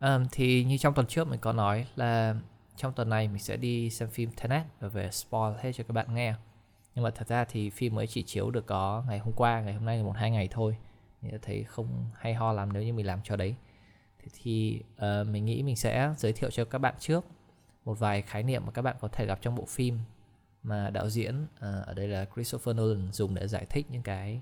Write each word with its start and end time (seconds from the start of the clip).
Um, 0.00 0.26
thì 0.32 0.64
như 0.64 0.78
trong 0.78 0.94
tuần 0.94 1.06
trước 1.06 1.28
mình 1.28 1.40
có 1.40 1.52
nói 1.52 1.86
là 1.96 2.34
trong 2.76 2.92
tuần 2.92 3.08
này 3.08 3.28
mình 3.28 3.38
sẽ 3.38 3.56
đi 3.56 3.90
xem 3.90 4.10
phim 4.10 4.30
Tenet 4.30 4.66
và 4.80 4.88
về 4.88 5.10
spoil 5.10 5.54
hết 5.60 5.72
cho 5.72 5.84
các 5.84 5.92
bạn 5.92 6.14
nghe. 6.14 6.34
Nhưng 6.94 7.04
mà 7.04 7.10
thật 7.10 7.28
ra 7.28 7.44
thì 7.44 7.70
phim 7.70 7.94
mới 7.94 8.06
chỉ 8.06 8.22
chiếu 8.22 8.50
được 8.50 8.66
có 8.66 9.04
ngày 9.08 9.18
hôm 9.18 9.34
qua 9.36 9.60
ngày 9.60 9.74
hôm 9.74 9.84
nay 9.84 9.98
là 9.98 10.04
một 10.04 10.16
hai 10.16 10.30
ngày 10.30 10.48
thôi. 10.50 10.76
Nên 11.22 11.40
thấy 11.42 11.64
không 11.64 12.10
hay 12.14 12.34
ho 12.34 12.52
lắm 12.52 12.72
nếu 12.72 12.82
như 12.82 12.92
mình 12.92 13.06
làm 13.06 13.20
cho 13.24 13.36
đấy. 13.36 13.54
Thế 14.18 14.26
thì 14.42 14.82
uh, 14.94 15.26
mình 15.26 15.44
nghĩ 15.44 15.62
mình 15.62 15.76
sẽ 15.76 16.14
giới 16.16 16.32
thiệu 16.32 16.50
cho 16.50 16.64
các 16.64 16.78
bạn 16.78 16.94
trước 16.98 17.24
một 17.84 17.98
vài 17.98 18.22
khái 18.22 18.42
niệm 18.42 18.66
mà 18.66 18.72
các 18.72 18.82
bạn 18.82 18.96
có 19.00 19.08
thể 19.08 19.26
gặp 19.26 19.38
trong 19.42 19.54
bộ 19.54 19.64
phim 19.64 19.98
mà 20.62 20.90
đạo 20.90 21.10
diễn 21.10 21.44
uh, 21.44 21.86
ở 21.86 21.94
đây 21.94 22.08
là 22.08 22.26
Christopher 22.34 22.76
Nolan 22.76 23.12
dùng 23.12 23.34
để 23.34 23.48
giải 23.48 23.66
thích 23.70 23.86
những 23.90 24.02
cái 24.02 24.40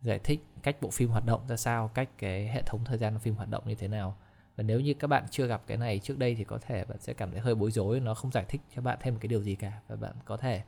giải 0.00 0.18
thích 0.18 0.44
cách 0.62 0.76
bộ 0.80 0.90
phim 0.90 1.08
hoạt 1.08 1.26
động 1.26 1.40
ra 1.48 1.56
sao 1.56 1.88
cách 1.88 2.08
cái 2.18 2.48
hệ 2.48 2.62
thống 2.62 2.84
thời 2.84 2.98
gian 2.98 3.12
của 3.12 3.18
phim 3.18 3.34
hoạt 3.34 3.48
động 3.48 3.62
như 3.66 3.74
thế 3.74 3.88
nào 3.88 4.16
và 4.58 4.64
nếu 4.64 4.80
như 4.80 4.94
các 4.94 5.06
bạn 5.06 5.24
chưa 5.30 5.46
gặp 5.46 5.62
cái 5.66 5.76
này 5.76 5.98
trước 5.98 6.18
đây 6.18 6.34
thì 6.34 6.44
có 6.44 6.58
thể 6.58 6.84
bạn 6.84 6.98
sẽ 7.00 7.12
cảm 7.12 7.30
thấy 7.30 7.40
hơi 7.40 7.54
bối 7.54 7.70
rối 7.70 8.00
nó 8.00 8.14
không 8.14 8.32
giải 8.32 8.44
thích 8.48 8.60
cho 8.74 8.82
bạn 8.82 8.98
thêm 9.00 9.14
một 9.14 9.20
cái 9.22 9.28
điều 9.28 9.42
gì 9.42 9.54
cả. 9.54 9.72
Và 9.88 9.96
bạn 9.96 10.12
có 10.24 10.36
thể 10.36 10.62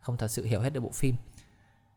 không 0.00 0.16
thật 0.16 0.28
sự 0.28 0.44
hiểu 0.44 0.60
hết 0.60 0.72
được 0.72 0.80
bộ 0.80 0.90
phim. 0.94 1.14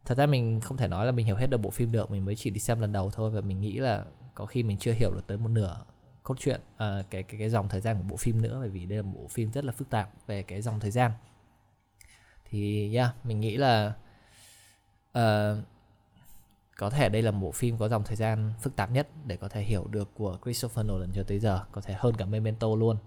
Thật 0.06 0.18
ra 0.18 0.26
mình 0.26 0.60
không 0.62 0.78
thể 0.78 0.88
nói 0.88 1.06
là 1.06 1.12
mình 1.12 1.26
hiểu 1.26 1.36
hết 1.36 1.50
được 1.50 1.58
bộ 1.58 1.70
phim 1.70 1.92
được 1.92 2.12
mình 2.12 2.26
mới 2.26 2.36
chỉ 2.36 2.50
đi 2.50 2.60
xem 2.60 2.80
lần 2.80 2.92
đầu 2.92 3.12
thôi. 3.12 3.32
Và 3.32 3.42
mình 3.42 3.62
nghĩ 3.62 3.78
là 3.78 4.06
có 4.34 4.46
khi 4.46 4.64
mình 4.64 4.78
chưa 4.78 4.94
hiểu 4.94 5.12
được 5.12 5.28
tới 5.28 5.38
một 5.38 5.48
nửa 5.48 5.82
cốt 6.24 6.40
truyện 6.40 6.62
à, 6.78 7.04
cái 7.10 7.24
cái 7.24 7.40
cái 7.40 7.50
dòng 7.50 7.70
thời 7.70 7.82
gian 7.82 7.98
của 7.98 8.04
bộ 8.10 8.18
phim 8.18 8.42
nữa. 8.42 8.58
Bởi 8.60 8.70
vì 8.70 8.86
đây 8.86 8.98
là 8.98 9.04
một 9.04 9.20
bộ 9.22 9.28
phim 9.28 9.52
rất 9.52 9.66
là 9.66 9.72
phức 9.72 9.90
tạp 9.90 10.10
về 10.28 10.44
cái 10.44 10.62
dòng 10.62 10.80
thời 10.80 10.92
gian. 10.92 11.12
Thì 12.50 12.94
yeah 12.96 13.26
mình 13.26 13.40
nghĩ 13.40 13.58
là 13.58 13.94
uh, 15.18 15.58
có 16.80 16.90
thể 16.90 17.10
đây 17.10 17.22
là 17.22 17.32
một 17.32 17.40
bộ 17.42 17.52
phim 17.52 17.78
có 17.78 17.90
dòng 17.90 18.04
thời 18.04 18.16
gian 18.16 18.54
phức 18.62 18.76
tạp 18.76 18.92
nhất 18.92 19.08
để 19.26 19.38
có 19.38 19.48
thể 19.48 19.62
hiểu 19.62 19.88
được 19.88 20.10
của 20.14 20.38
Christopher 20.44 20.86
Nolan 20.86 21.10
cho 21.16 21.24
tới 21.24 21.40
giờ 21.40 21.60
có 21.72 21.82
thể 21.82 21.96
hơn 21.98 22.16
cả 22.16 22.26
Memento 22.26 22.68
luôn. 22.76 22.98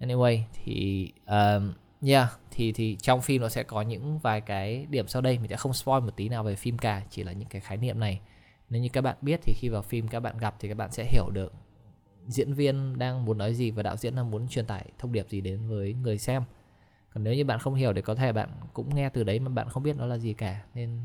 Anyway 0.00 0.40
thì 0.52 1.12
um, 1.26 1.72
yeah 2.02 2.28
thì 2.50 2.72
thì 2.72 2.96
trong 3.00 3.22
phim 3.22 3.42
nó 3.42 3.48
sẽ 3.48 3.62
có 3.62 3.82
những 3.82 4.18
vài 4.18 4.40
cái 4.40 4.86
điểm 4.90 5.08
sau 5.08 5.22
đây 5.22 5.38
mình 5.38 5.50
sẽ 5.50 5.56
không 5.56 5.72
spoil 5.72 6.04
một 6.04 6.16
tí 6.16 6.28
nào 6.28 6.44
về 6.44 6.56
phim 6.56 6.78
cả 6.78 7.02
chỉ 7.10 7.22
là 7.22 7.32
những 7.32 7.48
cái 7.48 7.60
khái 7.60 7.76
niệm 7.76 8.00
này. 8.00 8.20
Nếu 8.70 8.82
như 8.82 8.88
các 8.88 9.00
bạn 9.00 9.16
biết 9.20 9.40
thì 9.42 9.52
khi 9.56 9.68
vào 9.68 9.82
phim 9.82 10.08
các 10.08 10.20
bạn 10.20 10.38
gặp 10.38 10.54
thì 10.60 10.68
các 10.68 10.76
bạn 10.76 10.92
sẽ 10.92 11.04
hiểu 11.04 11.30
được 11.32 11.52
diễn 12.26 12.54
viên 12.54 12.98
đang 12.98 13.24
muốn 13.24 13.38
nói 13.38 13.54
gì 13.54 13.70
và 13.70 13.82
đạo 13.82 13.96
diễn 13.96 14.16
đang 14.16 14.30
muốn 14.30 14.48
truyền 14.48 14.66
tải 14.66 14.86
thông 14.98 15.12
điệp 15.12 15.28
gì 15.28 15.40
đến 15.40 15.68
với 15.68 15.94
người 15.94 16.18
xem. 16.18 16.42
Còn 17.14 17.24
nếu 17.24 17.34
như 17.34 17.44
bạn 17.44 17.58
không 17.58 17.74
hiểu 17.74 17.92
thì 17.94 18.02
có 18.02 18.14
thể 18.14 18.32
bạn 18.32 18.48
cũng 18.72 18.94
nghe 18.94 19.08
từ 19.08 19.24
đấy 19.24 19.40
mà 19.40 19.48
bạn 19.48 19.68
không 19.68 19.82
biết 19.82 19.96
nó 19.96 20.06
là 20.06 20.18
gì 20.18 20.32
cả 20.32 20.62
nên 20.74 21.00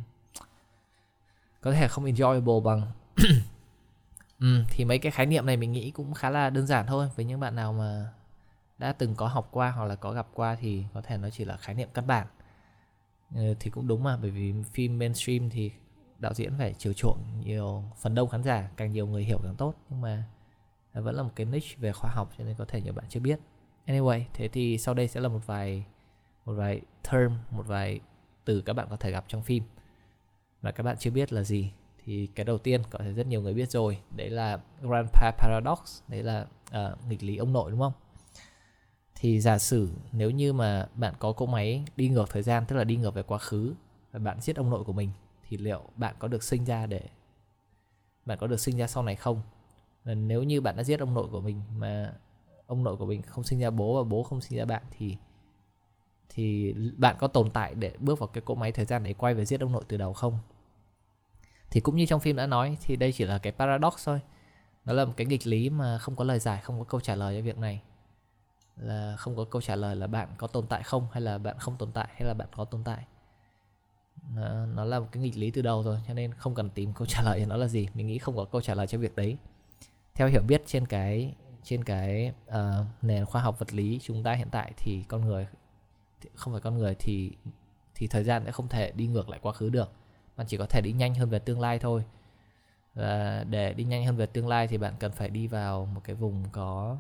có 1.63 1.71
thể 1.71 1.87
không 1.87 2.05
enjoyable 2.05 2.61
bằng. 2.61 2.81
Ừ, 4.39 4.63
thì 4.69 4.85
mấy 4.85 4.99
cái 4.99 5.11
khái 5.11 5.25
niệm 5.25 5.45
này 5.45 5.57
mình 5.57 5.71
nghĩ 5.71 5.91
cũng 5.91 6.13
khá 6.13 6.29
là 6.29 6.49
đơn 6.49 6.67
giản 6.67 6.85
thôi. 6.87 7.09
Với 7.15 7.25
những 7.25 7.39
bạn 7.39 7.55
nào 7.55 7.73
mà 7.73 8.13
đã 8.77 8.93
từng 8.93 9.15
có 9.15 9.27
học 9.27 9.49
qua 9.51 9.71
hoặc 9.71 9.85
là 9.85 9.95
có 9.95 10.11
gặp 10.11 10.27
qua 10.33 10.55
thì 10.55 10.83
có 10.93 11.01
thể 11.01 11.17
nó 11.17 11.29
chỉ 11.29 11.45
là 11.45 11.57
khái 11.57 11.75
niệm 11.75 11.89
căn 11.93 12.07
bản. 12.07 12.27
Ừ, 13.35 13.53
thì 13.59 13.69
cũng 13.69 13.87
đúng 13.87 14.03
mà 14.03 14.17
bởi 14.17 14.31
vì 14.31 14.53
phim 14.73 14.99
mainstream 14.99 15.49
thì 15.49 15.71
đạo 16.19 16.33
diễn 16.33 16.53
phải 16.57 16.73
chiều 16.77 16.93
chuộng 16.93 17.17
nhiều 17.45 17.83
phần 18.01 18.15
đông 18.15 18.29
khán 18.29 18.43
giả 18.43 18.69
càng 18.77 18.91
nhiều 18.91 19.07
người 19.07 19.23
hiểu 19.23 19.39
càng 19.43 19.55
tốt. 19.55 19.73
Nhưng 19.89 20.01
mà 20.01 20.23
vẫn 20.93 21.15
là 21.15 21.23
một 21.23 21.31
cái 21.35 21.45
niche 21.45 21.75
về 21.77 21.91
khoa 21.91 22.11
học 22.13 22.31
cho 22.37 22.43
nên 22.43 22.55
có 22.55 22.65
thể 22.65 22.81
nhiều 22.81 22.93
bạn 22.93 23.05
chưa 23.09 23.19
biết. 23.19 23.39
Anyway 23.87 24.21
thế 24.33 24.47
thì 24.47 24.77
sau 24.77 24.93
đây 24.93 25.07
sẽ 25.07 25.19
là 25.19 25.29
một 25.29 25.41
vài 25.45 25.85
một 26.45 26.53
vài 26.53 26.81
term 27.11 27.33
một 27.51 27.67
vài 27.67 27.99
từ 28.45 28.61
các 28.61 28.73
bạn 28.73 28.87
có 28.89 28.95
thể 28.95 29.11
gặp 29.11 29.25
trong 29.27 29.43
phim 29.43 29.63
mà 30.63 30.71
các 30.71 30.83
bạn 30.83 30.97
chưa 30.99 31.11
biết 31.11 31.33
là 31.33 31.43
gì. 31.43 31.71
Thì 32.05 32.27
cái 32.35 32.43
đầu 32.43 32.57
tiên 32.57 32.81
có 32.89 32.99
thể 32.99 33.13
rất 33.13 33.27
nhiều 33.27 33.41
người 33.41 33.53
biết 33.53 33.71
rồi 33.71 33.97
đấy 34.15 34.29
là 34.29 34.59
grandpa 34.81 35.31
paradox 35.31 36.01
đấy 36.07 36.23
là 36.23 36.45
uh, 36.67 37.07
nghịch 37.09 37.23
lý 37.23 37.37
ông 37.37 37.53
nội 37.53 37.71
đúng 37.71 37.79
không? 37.79 37.93
Thì 39.15 39.39
giả 39.39 39.57
sử 39.57 39.89
nếu 40.11 40.31
như 40.31 40.53
mà 40.53 40.87
bạn 40.95 41.13
có 41.19 41.31
cỗ 41.31 41.45
máy 41.45 41.85
đi 41.95 42.09
ngược 42.09 42.29
thời 42.29 42.43
gian 42.43 42.65
tức 42.67 42.75
là 42.75 42.83
đi 42.83 42.95
ngược 42.95 43.13
về 43.13 43.23
quá 43.23 43.37
khứ 43.37 43.73
và 44.11 44.19
bạn 44.19 44.41
giết 44.41 44.55
ông 44.55 44.69
nội 44.69 44.83
của 44.83 44.93
mình 44.93 45.09
thì 45.49 45.57
liệu 45.57 45.81
bạn 45.95 46.15
có 46.19 46.27
được 46.27 46.43
sinh 46.43 46.65
ra 46.65 46.85
để 46.85 47.01
bạn 48.25 48.37
có 48.37 48.47
được 48.47 48.59
sinh 48.59 48.77
ra 48.77 48.87
sau 48.87 49.03
này 49.03 49.15
không? 49.15 49.41
Và 50.03 50.13
nếu 50.13 50.43
như 50.43 50.61
bạn 50.61 50.75
đã 50.75 50.83
giết 50.83 50.99
ông 50.99 51.13
nội 51.13 51.27
của 51.31 51.41
mình 51.41 51.61
mà 51.77 52.13
ông 52.67 52.83
nội 52.83 52.95
của 52.97 53.05
mình 53.05 53.21
không 53.21 53.43
sinh 53.43 53.59
ra 53.59 53.69
bố 53.69 54.03
và 54.03 54.09
bố 54.09 54.23
không 54.23 54.41
sinh 54.41 54.59
ra 54.59 54.65
bạn 54.65 54.83
thì 54.91 55.17
thì 56.29 56.73
bạn 56.97 57.15
có 57.19 57.27
tồn 57.27 57.49
tại 57.51 57.75
để 57.75 57.93
bước 57.99 58.19
vào 58.19 58.27
cái 58.27 58.41
cỗ 58.41 58.55
máy 58.55 58.71
thời 58.71 58.85
gian 58.85 59.03
để 59.03 59.13
quay 59.13 59.33
về 59.33 59.45
giết 59.45 59.61
ông 59.61 59.71
nội 59.71 59.83
từ 59.87 59.97
đầu 59.97 60.13
không? 60.13 60.37
Thì 61.73 61.81
cũng 61.81 61.95
như 61.95 62.05
trong 62.05 62.19
phim 62.19 62.35
đã 62.35 62.47
nói 62.47 62.77
thì 62.81 62.95
đây 62.95 63.11
chỉ 63.11 63.25
là 63.25 63.37
cái 63.37 63.53
paradox 63.53 63.93
thôi. 64.05 64.19
Nó 64.85 64.93
là 64.93 65.05
một 65.05 65.13
cái 65.17 65.27
nghịch 65.27 65.47
lý 65.47 65.69
mà 65.69 65.97
không 65.97 66.15
có 66.15 66.23
lời 66.23 66.39
giải 66.39 66.61
không 66.61 66.79
có 66.79 66.85
câu 66.85 67.01
trả 67.01 67.15
lời 67.15 67.35
cho 67.37 67.41
việc 67.41 67.57
này. 67.57 67.81
Là 68.77 69.15
không 69.17 69.35
có 69.35 69.45
câu 69.51 69.61
trả 69.61 69.75
lời 69.75 69.95
là 69.95 70.07
bạn 70.07 70.29
có 70.37 70.47
tồn 70.47 70.67
tại 70.67 70.83
không 70.83 71.07
hay 71.11 71.21
là 71.21 71.37
bạn 71.37 71.59
không 71.59 71.75
tồn 71.77 71.91
tại 71.91 72.07
hay 72.11 72.27
là 72.27 72.33
bạn 72.33 72.47
có 72.55 72.65
tồn 72.65 72.83
tại. 72.83 73.05
Nó, 74.35 74.65
nó 74.65 74.85
là 74.85 74.99
một 74.99 75.07
cái 75.11 75.23
nghịch 75.23 75.37
lý 75.37 75.51
từ 75.51 75.61
đầu 75.61 75.83
rồi 75.83 75.99
cho 76.07 76.13
nên 76.13 76.33
không 76.33 76.55
cần 76.55 76.69
tìm 76.69 76.93
câu 76.93 77.05
trả 77.09 77.21
lời 77.21 77.39
cho 77.39 77.45
nó 77.45 77.57
là 77.57 77.67
gì. 77.67 77.87
Mình 77.93 78.07
nghĩ 78.07 78.17
không 78.17 78.35
có 78.35 78.45
câu 78.45 78.61
trả 78.61 78.73
lời 78.73 78.87
cho 78.87 78.97
việc 78.97 79.15
đấy. 79.15 79.37
Theo 80.13 80.27
hiểu 80.27 80.41
biết 80.41 80.63
trên 80.65 80.85
cái 80.85 81.33
trên 81.63 81.83
cái 81.83 82.33
uh, 82.47 82.85
nền 83.01 83.25
khoa 83.25 83.41
học 83.41 83.59
vật 83.59 83.73
lý 83.73 83.99
chúng 84.03 84.23
ta 84.23 84.33
hiện 84.33 84.47
tại 84.51 84.71
thì 84.77 85.03
con 85.07 85.25
người 85.25 85.47
không 86.35 86.53
phải 86.53 86.61
con 86.61 86.77
người 86.77 86.95
thì 86.99 87.31
thì 87.95 88.07
thời 88.07 88.23
gian 88.23 88.45
sẽ 88.45 88.51
không 88.51 88.67
thể 88.67 88.91
đi 88.91 89.07
ngược 89.07 89.29
lại 89.29 89.39
quá 89.43 89.53
khứ 89.53 89.69
được 89.69 89.91
bạn 90.35 90.47
chỉ 90.47 90.57
có 90.57 90.65
thể 90.65 90.81
đi 90.81 90.91
nhanh 90.91 91.15
hơn 91.15 91.29
về 91.29 91.39
tương 91.39 91.59
lai 91.59 91.79
thôi. 91.79 92.03
Và 92.93 93.43
để 93.49 93.73
đi 93.73 93.83
nhanh 93.83 94.05
hơn 94.05 94.15
về 94.15 94.25
tương 94.25 94.47
lai 94.47 94.67
thì 94.67 94.77
bạn 94.77 94.93
cần 94.99 95.11
phải 95.11 95.29
đi 95.29 95.47
vào 95.47 95.85
một 95.85 96.01
cái 96.03 96.15
vùng 96.15 96.43
có 96.51 96.97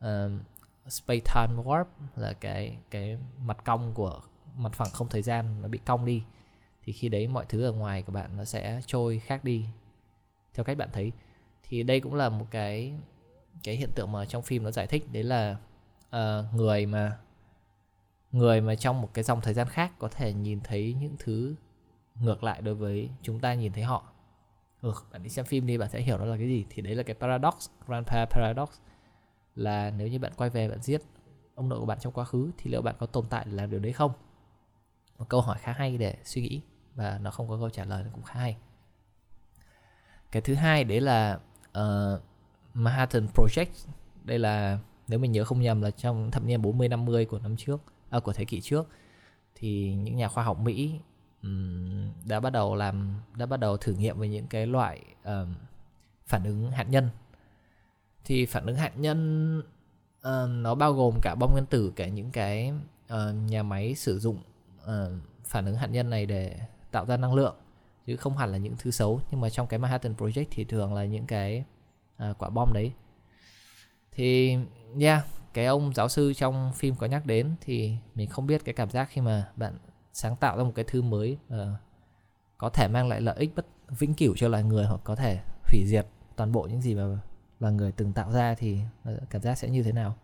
um, 0.00 0.40
space 0.88 1.20
time 1.34 1.62
warp 1.62 1.84
là 2.16 2.32
cái 2.32 2.76
cái 2.90 3.18
mặt 3.38 3.64
cong 3.64 3.94
của 3.94 4.20
mặt 4.56 4.72
phẳng 4.72 4.90
không 4.92 5.08
thời 5.08 5.22
gian 5.22 5.62
nó 5.62 5.68
bị 5.68 5.78
cong 5.78 6.04
đi. 6.04 6.22
Thì 6.82 6.92
khi 6.92 7.08
đấy 7.08 7.28
mọi 7.28 7.44
thứ 7.48 7.64
ở 7.64 7.72
ngoài 7.72 8.02
của 8.02 8.12
bạn 8.12 8.36
nó 8.36 8.44
sẽ 8.44 8.80
trôi 8.86 9.18
khác 9.18 9.44
đi. 9.44 9.64
Theo 10.54 10.64
cách 10.64 10.76
bạn 10.76 10.88
thấy. 10.92 11.12
Thì 11.62 11.82
đây 11.82 12.00
cũng 12.00 12.14
là 12.14 12.28
một 12.28 12.46
cái 12.50 12.94
cái 13.62 13.76
hiện 13.76 13.90
tượng 13.94 14.12
mà 14.12 14.24
trong 14.24 14.42
phim 14.42 14.62
nó 14.62 14.70
giải 14.70 14.86
thích. 14.86 15.12
Đấy 15.12 15.22
là 15.22 15.56
uh, 16.16 16.54
người 16.54 16.86
mà 16.86 17.18
người 18.32 18.60
mà 18.60 18.74
trong 18.74 19.00
một 19.00 19.08
cái 19.14 19.24
dòng 19.24 19.40
thời 19.40 19.54
gian 19.54 19.68
khác 19.68 19.92
có 19.98 20.08
thể 20.08 20.32
nhìn 20.32 20.60
thấy 20.64 20.96
những 21.00 21.16
thứ 21.18 21.54
ngược 22.20 22.44
lại 22.44 22.62
đối 22.62 22.74
với 22.74 23.10
chúng 23.22 23.40
ta 23.40 23.54
nhìn 23.54 23.72
thấy 23.72 23.84
họ. 23.84 24.12
Ừ, 24.82 24.92
bạn 25.12 25.22
đi 25.22 25.28
xem 25.28 25.44
phim 25.44 25.66
đi 25.66 25.78
bạn 25.78 25.88
sẽ 25.88 26.00
hiểu 26.00 26.18
đó 26.18 26.24
là 26.24 26.36
cái 26.36 26.48
gì. 26.48 26.64
Thì 26.70 26.82
đấy 26.82 26.94
là 26.94 27.02
cái 27.02 27.16
paradox 27.20 27.68
grandpa 27.86 28.24
paradox 28.24 28.68
là 29.54 29.90
nếu 29.90 30.08
như 30.08 30.18
bạn 30.18 30.32
quay 30.36 30.50
về 30.50 30.68
bạn 30.68 30.82
giết 30.82 31.02
ông 31.54 31.68
nội 31.68 31.80
của 31.80 31.86
bạn 31.86 31.98
trong 32.00 32.12
quá 32.12 32.24
khứ 32.24 32.50
thì 32.58 32.70
liệu 32.70 32.82
bạn 32.82 32.94
có 32.98 33.06
tồn 33.06 33.26
tại 33.30 33.44
để 33.46 33.52
làm 33.52 33.70
điều 33.70 33.80
đấy 33.80 33.92
không? 33.92 34.12
Một 35.18 35.28
câu 35.28 35.40
hỏi 35.40 35.58
khá 35.60 35.72
hay 35.72 35.98
để 35.98 36.16
suy 36.24 36.42
nghĩ 36.42 36.60
và 36.94 37.18
nó 37.22 37.30
không 37.30 37.48
có 37.48 37.56
câu 37.56 37.70
trả 37.70 37.84
lời 37.84 38.04
cũng 38.12 38.22
khá 38.22 38.40
hay. 38.40 38.56
Cái 40.32 40.42
thứ 40.42 40.54
hai 40.54 40.84
đấy 40.84 41.00
là 41.00 41.40
uh, 41.78 42.20
Manhattan 42.74 43.26
Project. 43.34 43.88
Đây 44.24 44.38
là 44.38 44.78
nếu 45.08 45.18
mình 45.18 45.32
nhớ 45.32 45.44
không 45.44 45.60
nhầm 45.60 45.82
là 45.82 45.90
trong 45.90 46.30
thập 46.30 46.44
niên 46.44 46.62
40 46.62 46.88
50 46.88 47.24
của 47.24 47.38
năm 47.38 47.56
trước 47.56 47.80
à, 48.10 48.20
của 48.20 48.32
thế 48.32 48.44
kỷ 48.44 48.60
trước 48.60 48.88
thì 49.54 49.94
những 49.94 50.16
nhà 50.16 50.28
khoa 50.28 50.44
học 50.44 50.60
Mỹ 50.60 51.00
đã 52.24 52.40
bắt 52.40 52.50
đầu 52.50 52.74
làm 52.74 53.20
đã 53.36 53.46
bắt 53.46 53.60
đầu 53.60 53.76
thử 53.76 53.92
nghiệm 53.92 54.18
với 54.18 54.28
những 54.28 54.46
cái 54.46 54.66
loại 54.66 55.00
uh, 55.22 55.48
phản 56.26 56.44
ứng 56.44 56.70
hạt 56.70 56.84
nhân. 56.90 57.08
Thì 58.24 58.46
phản 58.46 58.66
ứng 58.66 58.76
hạt 58.76 58.92
nhân 58.96 59.58
uh, 60.18 60.48
nó 60.48 60.74
bao 60.74 60.92
gồm 60.92 61.18
cả 61.22 61.34
bom 61.34 61.52
nguyên 61.52 61.66
tử 61.66 61.92
cả 61.96 62.08
những 62.08 62.30
cái 62.30 62.72
uh, 63.14 63.34
nhà 63.46 63.62
máy 63.62 63.94
sử 63.94 64.18
dụng 64.18 64.38
uh, 64.82 64.88
phản 65.44 65.66
ứng 65.66 65.76
hạt 65.76 65.86
nhân 65.86 66.10
này 66.10 66.26
để 66.26 66.60
tạo 66.90 67.06
ra 67.06 67.16
năng 67.16 67.34
lượng 67.34 67.56
chứ 68.06 68.16
không 68.16 68.36
hẳn 68.36 68.52
là 68.52 68.58
những 68.58 68.74
thứ 68.78 68.90
xấu. 68.90 69.20
Nhưng 69.30 69.40
mà 69.40 69.50
trong 69.50 69.66
cái 69.66 69.78
Manhattan 69.78 70.14
Project 70.14 70.46
thì 70.50 70.64
thường 70.64 70.94
là 70.94 71.04
những 71.04 71.26
cái 71.26 71.64
uh, 72.30 72.38
quả 72.38 72.50
bom 72.50 72.72
đấy. 72.72 72.92
Thì 74.12 74.56
yeah 75.00 75.24
cái 75.54 75.66
ông 75.66 75.94
giáo 75.94 76.08
sư 76.08 76.34
trong 76.34 76.72
phim 76.74 76.94
có 76.94 77.06
nhắc 77.06 77.26
đến 77.26 77.54
thì 77.60 77.96
mình 78.14 78.28
không 78.28 78.46
biết 78.46 78.64
cái 78.64 78.74
cảm 78.74 78.90
giác 78.90 79.08
khi 79.10 79.20
mà 79.20 79.48
bạn 79.56 79.78
sáng 80.12 80.36
tạo 80.36 80.56
ra 80.56 80.64
một 80.64 80.72
cái 80.74 80.84
thứ 80.88 81.02
mới 81.02 81.38
uh, 81.54 81.58
có 82.58 82.68
thể 82.68 82.88
mang 82.88 83.08
lại 83.08 83.20
lợi 83.20 83.36
ích 83.38 83.50
bất 83.56 83.66
vĩnh 83.88 84.14
cửu 84.14 84.34
cho 84.36 84.48
loài 84.48 84.64
người 84.64 84.86
hoặc 84.86 85.00
có 85.04 85.16
thể 85.16 85.40
hủy 85.72 85.84
diệt 85.86 86.06
toàn 86.36 86.52
bộ 86.52 86.62
những 86.62 86.80
gì 86.80 86.94
mà 86.94 87.18
loài 87.60 87.74
người 87.74 87.92
từng 87.92 88.12
tạo 88.12 88.32
ra 88.32 88.54
thì 88.54 88.78
ờ, 89.04 89.20
cảm 89.30 89.42
giác 89.42 89.58
sẽ 89.58 89.68
như 89.68 89.82
thế 89.82 89.92
nào. 89.92 90.16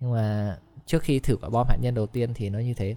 Nhưng 0.00 0.12
mà 0.12 0.58
trước 0.86 1.02
khi 1.02 1.18
thử 1.18 1.36
quả 1.36 1.48
bom 1.48 1.66
hạt 1.68 1.76
nhân 1.80 1.94
đầu 1.94 2.06
tiên 2.06 2.34
thì 2.34 2.50
nó 2.50 2.58
như 2.58 2.74
thế. 2.74 2.96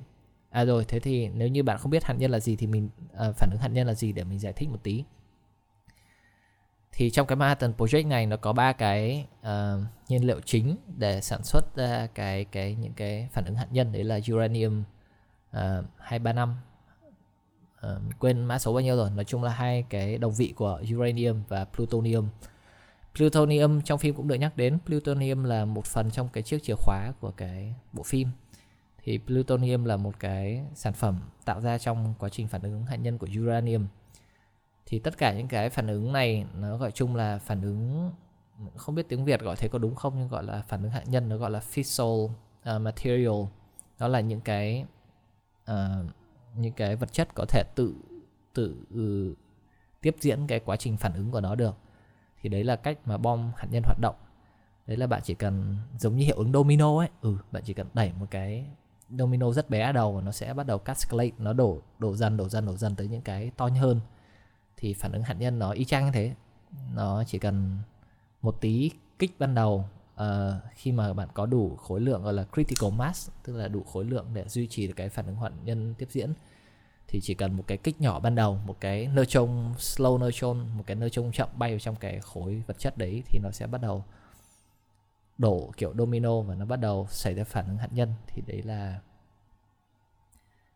À 0.50 0.66
rồi 0.66 0.86
thế 0.88 1.00
thì 1.00 1.30
nếu 1.30 1.48
như 1.48 1.64
bạn 1.64 1.78
không 1.78 1.92
biết 1.92 2.04
hạt 2.04 2.14
nhân 2.14 2.32
là 2.32 2.40
gì 2.40 2.56
thì 2.56 2.68
mình 2.68 2.90
à, 3.14 3.32
phản 3.32 3.50
ứng 3.52 3.60
hạt 3.60 3.68
nhân 3.68 3.88
là 3.88 3.94
gì 3.94 4.12
để 4.12 4.24
mình 4.24 4.40
giải 4.40 4.54
thích 4.54 4.70
một 4.70 4.84
tí. 4.84 5.04
Thì 6.92 7.10
trong 7.10 7.28
cái 7.28 7.36
Manhattan 7.36 7.74
Project 7.78 8.08
này 8.08 8.26
nó 8.26 8.38
có 8.38 8.54
ba 8.54 8.74
cái 8.74 9.28
uh, 9.42 9.48
nhiên 10.08 10.28
liệu 10.28 10.42
chính 10.46 10.76
để 10.98 11.22
sản 11.22 11.44
xuất 11.44 11.76
ra 11.76 12.08
cái 12.16 12.46
cái 12.46 12.76
những 12.76 12.94
cái 12.94 13.28
phản 13.32 13.46
ứng 13.46 13.56
hạt 13.56 13.68
nhân. 13.72 13.92
Đấy 13.92 14.04
là 14.04 14.20
uranium 14.32 14.84
uh, 15.52 15.86
235 15.98 16.56
uh, 17.88 18.20
quên 18.20 18.46
mã 18.46 18.60
số 18.60 18.74
bao 18.74 18.82
nhiêu 18.82 18.96
rồi. 18.96 19.10
Nói 19.10 19.26
chung 19.26 19.44
là 19.44 19.52
hai 19.52 19.86
cái 19.90 20.18
đồng 20.18 20.34
vị 20.34 20.54
của 20.56 20.82
uranium 20.96 21.44
và 21.48 21.66
plutonium. 21.66 22.28
Plutonium 23.16 23.82
trong 23.82 24.00
phim 24.00 24.16
cũng 24.16 24.28
được 24.28 24.36
nhắc 24.36 24.58
đến. 24.58 24.78
Plutonium 24.86 25.44
là 25.44 25.66
một 25.66 25.86
phần 25.86 26.12
trong 26.12 26.30
cái 26.30 26.44
chiếc 26.44 26.64
chìa 26.64 26.76
khóa 26.78 27.14
của 27.20 27.32
cái 27.32 27.76
bộ 27.94 28.04
phim. 28.04 28.28
Thì 29.04 29.18
plutonium 29.18 29.84
là 29.84 29.98
một 29.98 30.20
cái 30.20 30.64
sản 30.76 30.94
phẩm 30.94 31.20
tạo 31.46 31.62
ra 31.62 31.78
trong 31.78 32.14
quá 32.20 32.30
trình 32.30 32.48
phản 32.48 32.62
ứng 32.62 32.86
hạt 32.86 32.96
nhân 32.96 33.18
của 33.18 33.28
uranium. 33.42 33.88
Thì 34.86 35.00
tất 35.00 35.18
cả 35.18 35.34
những 35.34 35.48
cái 35.48 35.70
phản 35.70 35.88
ứng 35.88 36.14
này 36.14 36.46
nó 36.56 36.78
gọi 36.78 36.92
chung 36.92 37.16
là 37.16 37.38
phản 37.38 37.62
ứng 37.62 38.12
không 38.76 38.96
biết 38.96 39.10
tiếng 39.10 39.26
Việt 39.26 39.42
gọi 39.42 39.56
thế 39.56 39.68
có 39.68 39.80
đúng 39.80 39.96
không 39.96 40.14
nhưng 40.20 40.28
gọi 40.28 40.44
là 40.44 40.62
phản 40.68 40.84
ứng 40.84 40.92
hạt 40.92 41.04
nhân 41.08 41.30
nó 41.30 41.38
gọi 41.38 41.52
là 41.52 41.60
fissile 41.60 42.24
uh, 42.26 42.82
material. 42.82 43.44
Đó 44.00 44.08
là 44.08 44.20
những 44.20 44.42
cái 44.42 44.86
uh, 45.72 45.78
những 46.56 46.74
cái 46.74 46.96
vật 46.96 47.14
chất 47.14 47.36
có 47.36 47.46
thể 47.50 47.64
tự 47.76 47.96
tự 48.54 48.76
uh, 48.94 49.38
tiếp 50.02 50.16
diễn 50.20 50.48
cái 50.48 50.60
quá 50.60 50.76
trình 50.76 50.98
phản 50.98 51.14
ứng 51.14 51.32
của 51.32 51.42
nó 51.42 51.56
được. 51.56 51.76
Thì 52.42 52.50
đấy 52.50 52.64
là 52.64 52.76
cách 52.76 52.98
mà 53.06 53.18
bom 53.18 53.52
hạt 53.56 53.68
nhân 53.72 53.84
hoạt 53.86 54.00
động. 54.02 54.16
Đấy 54.88 54.98
là 54.98 55.08
bạn 55.08 55.22
chỉ 55.24 55.34
cần 55.34 55.78
giống 56.00 56.16
như 56.16 56.26
hiệu 56.26 56.38
ứng 56.38 56.54
domino 56.54 56.98
ấy. 56.98 57.10
Ừ 57.22 57.38
bạn 57.52 57.64
chỉ 57.66 57.74
cần 57.74 57.88
đẩy 57.94 58.12
một 58.20 58.26
cái 58.32 58.66
domino 59.10 59.52
rất 59.52 59.70
bé 59.70 59.82
ở 59.82 59.92
đầu 59.92 60.14
và 60.14 60.22
nó 60.22 60.32
sẽ 60.32 60.54
bắt 60.54 60.68
đầu 60.68 60.78
cascade 60.80 61.32
nó 61.38 61.54
đổ 61.54 61.82
đổ 62.00 62.16
dần 62.16 62.38
đổ 62.38 62.50
dần 62.50 62.66
đổ 62.66 62.78
dần 62.78 62.96
tới 62.96 63.08
những 63.08 63.22
cái 63.22 63.52
to 63.58 63.70
hơn. 63.82 64.00
Thì 64.78 64.94
phản 64.94 65.12
ứng 65.12 65.24
hạt 65.24 65.34
nhân 65.34 65.60
nó 65.60 65.72
y 65.72 65.86
chang 65.86 66.06
như 66.06 66.12
thế. 66.12 66.36
Nó 66.94 67.24
chỉ 67.24 67.40
cần 67.40 67.78
một 68.42 68.62
tí 68.62 68.92
kích 69.20 69.40
ban 69.40 69.56
đầu 69.56 69.90
uh, 70.22 70.28
khi 70.76 70.92
mà 70.92 71.14
bạn 71.14 71.28
có 71.34 71.46
đủ 71.46 71.76
khối 71.76 72.02
lượng 72.02 72.24
gọi 72.24 72.34
là 72.34 72.46
critical 72.54 72.92
mass 72.92 73.32
tức 73.44 73.56
là 73.56 73.68
đủ 73.68 73.84
khối 73.84 74.06
lượng 74.06 74.26
để 74.34 74.44
duy 74.48 74.68
trì 74.68 74.88
được 74.88 74.94
cái 74.96 75.10
phản 75.10 75.26
ứng 75.26 75.36
hạt 75.36 75.52
nhân 75.64 75.94
tiếp 75.98 76.08
diễn 76.12 76.34
thì 77.08 77.20
chỉ 77.24 77.34
cần 77.34 77.54
một 77.58 77.64
cái 77.68 77.78
kích 77.78 78.02
nhỏ 78.02 78.20
ban 78.20 78.36
đầu 78.36 78.60
một 78.66 78.78
cái 78.80 79.08
neutron 79.08 79.74
slow 79.78 80.18
neutron 80.18 80.68
một 80.74 80.84
cái 80.88 80.96
neutron 80.96 81.32
chậm 81.32 81.50
bay 81.56 81.72
vào 81.72 81.80
trong 81.80 81.96
cái 81.96 82.20
khối 82.20 82.64
vật 82.68 82.80
chất 82.80 82.98
đấy 82.98 83.24
thì 83.26 83.40
nó 83.44 83.52
sẽ 83.52 83.68
bắt 83.68 83.82
đầu 83.82 84.04
đổ 85.38 85.72
kiểu 85.78 85.94
domino 85.98 86.42
và 86.42 86.56
nó 86.56 86.66
bắt 86.66 86.80
đầu 86.80 87.08
xảy 87.10 87.34
ra 87.34 87.44
phản 87.44 87.68
ứng 87.68 87.78
hạt 87.78 87.90
nhân. 87.92 88.14
Thì 88.28 88.42
đấy 88.48 88.62
là 88.62 89.00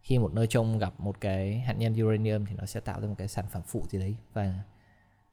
khi 0.02 0.20
một 0.20 0.34
nơi 0.34 0.48
trông 0.48 0.78
gặp 0.78 0.94
một 1.00 1.22
cái 1.22 1.60
hạt 1.60 1.74
nhân 1.74 2.04
uranium 2.04 2.46
thì 2.46 2.56
nó 2.56 2.66
sẽ 2.66 2.80
tạo 2.80 3.02
ra 3.02 3.08
một 3.08 3.16
cái 3.18 3.28
sản 3.28 3.46
phẩm 3.52 3.62
phụ 3.66 3.86
gì 3.90 4.00
đấy. 4.00 4.16
Và 4.34 4.60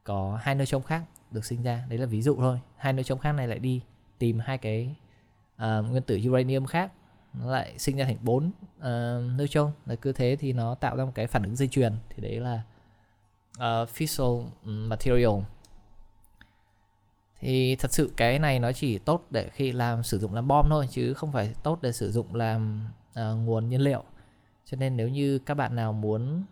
có 0.04 0.38
hai 0.42 0.54
nơi 0.54 0.66
trông 0.66 0.82
khác 0.82 1.04
được 1.30 1.44
sinh 1.44 1.62
ra. 1.62 1.84
Đấy 1.88 1.98
là 1.98 2.06
ví 2.06 2.22
dụ 2.22 2.36
thôi. 2.36 2.60
Hai 2.76 2.92
nơi 2.92 3.04
trông 3.04 3.18
khác 3.18 3.32
này 3.32 3.48
lại 3.48 3.58
đi 3.58 3.82
tìm 4.18 4.38
hai 4.38 4.58
cái 4.58 4.96
uh, 5.56 5.90
nguyên 5.90 6.02
tử 6.02 6.20
uranium 6.28 6.66
khác 6.66 6.92
nó 7.32 7.50
lại 7.50 7.78
sinh 7.78 7.96
ra 7.96 8.04
thành 8.04 8.18
bốn 8.22 8.50
uh, 8.78 8.84
neutron. 9.38 9.72
Là 9.86 9.94
cứ 9.94 10.12
thế 10.12 10.36
thì 10.40 10.52
nó 10.52 10.74
tạo 10.74 10.96
ra 10.96 11.04
một 11.04 11.12
cái 11.14 11.26
phản 11.26 11.42
ứng 11.42 11.56
dây 11.56 11.68
chuyền. 11.68 11.92
Thì 12.08 12.22
đấy 12.22 12.40
là 12.40 12.62
uh, 13.58 13.88
fissile 13.88 14.44
material. 14.62 15.40
Thì 17.40 17.76
thật 17.76 17.92
sự 17.92 18.12
cái 18.16 18.38
này 18.38 18.58
nó 18.58 18.72
chỉ 18.72 18.98
tốt 18.98 19.26
để 19.30 19.48
khi 19.48 19.72
làm 19.72 20.02
sử 20.02 20.18
dụng 20.18 20.34
làm 20.34 20.48
bom 20.48 20.66
thôi 20.70 20.88
chứ 20.90 21.14
không 21.14 21.32
phải 21.32 21.54
tốt 21.62 21.78
để 21.82 21.92
sử 21.92 22.12
dụng 22.12 22.34
làm 22.34 22.88
uh, 23.10 23.36
nguồn 23.44 23.68
nhiên 23.68 23.80
liệu. 23.80 24.04
Cho 24.64 24.76
nên 24.76 24.96
nếu 24.96 25.08
như 25.08 25.38
các 25.38 25.54
bạn 25.54 25.76
nào 25.76 25.92
muốn 25.92 26.44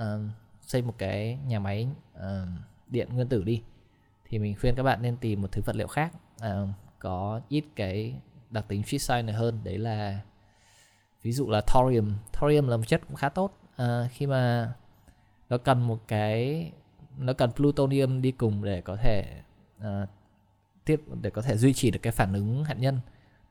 uh, 0.00 0.20
xây 0.60 0.82
một 0.82 0.94
cái 0.98 1.38
nhà 1.46 1.58
máy 1.58 1.88
uh, 2.16 2.22
điện 2.86 3.08
nguyên 3.14 3.28
tử 3.28 3.42
đi 3.44 3.62
thì 4.24 4.38
mình 4.38 4.54
khuyên 4.60 4.74
các 4.74 4.82
bạn 4.82 5.02
nên 5.02 5.16
tìm 5.16 5.42
một 5.42 5.52
thứ 5.52 5.62
vật 5.64 5.76
liệu 5.76 5.86
khác 5.86 6.12
uh, 6.36 6.68
có 7.04 7.40
ít 7.48 7.64
cái 7.76 8.20
đặc 8.50 8.64
tính 8.68 8.82
fissile 8.82 9.24
này 9.24 9.34
hơn. 9.34 9.60
Đấy 9.64 9.78
là 9.78 10.20
ví 11.22 11.32
dụ 11.32 11.50
là 11.50 11.60
thorium. 11.60 12.14
Thorium 12.32 12.68
là 12.68 12.76
một 12.76 12.82
chất 12.86 13.00
cũng 13.08 13.16
khá 13.16 13.28
tốt. 13.28 13.58
À, 13.76 14.08
khi 14.12 14.26
mà 14.26 14.72
nó 15.48 15.58
cần 15.58 15.86
một 15.86 16.00
cái 16.08 16.72
nó 17.18 17.32
cần 17.32 17.52
plutonium 17.52 18.22
đi 18.22 18.30
cùng 18.30 18.64
để 18.64 18.80
có 18.80 18.96
thể 18.96 19.42
à, 19.80 20.06
tiếp 20.84 21.00
để 21.22 21.30
có 21.30 21.42
thể 21.42 21.56
duy 21.56 21.72
trì 21.72 21.90
được 21.90 21.98
cái 22.02 22.12
phản 22.12 22.32
ứng 22.32 22.64
hạt 22.64 22.74
nhân. 22.74 23.00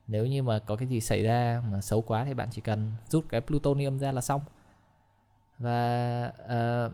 Nếu 0.06 0.26
như 0.26 0.42
mà 0.42 0.58
có 0.58 0.76
cái 0.76 0.88
gì 0.88 1.00
xảy 1.00 1.22
ra 1.22 1.62
mà 1.70 1.80
xấu 1.80 2.02
quá 2.02 2.24
thì 2.24 2.34
bạn 2.34 2.48
chỉ 2.50 2.60
cần 2.60 2.92
rút 3.08 3.24
cái 3.28 3.40
plutonium 3.40 3.98
ra 3.98 4.12
là 4.12 4.20
xong. 4.20 4.40
Và 5.58 6.32
uh, 6.44 6.92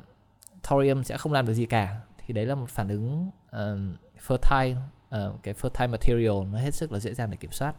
thorium 0.63 1.03
sẽ 1.03 1.17
không 1.17 1.33
làm 1.33 1.47
được 1.47 1.55
gì 1.55 1.67
cả. 1.67 2.01
Thì 2.19 2.35
đấy 2.35 2.47
là 2.47 2.55
một 2.55 2.69
phản 2.69 2.89
ứng 2.89 3.31
uh, 3.47 4.27
fertile 4.27 4.77
uh, 5.17 5.43
cái 5.43 5.55
fertile 5.55 5.91
material 5.91 6.53
nó 6.53 6.59
hết 6.59 6.75
sức 6.75 6.93
là 6.93 6.99
dễ 6.99 7.15
dàng 7.15 7.31
để 7.31 7.37
kiểm 7.37 7.53
soát. 7.53 7.75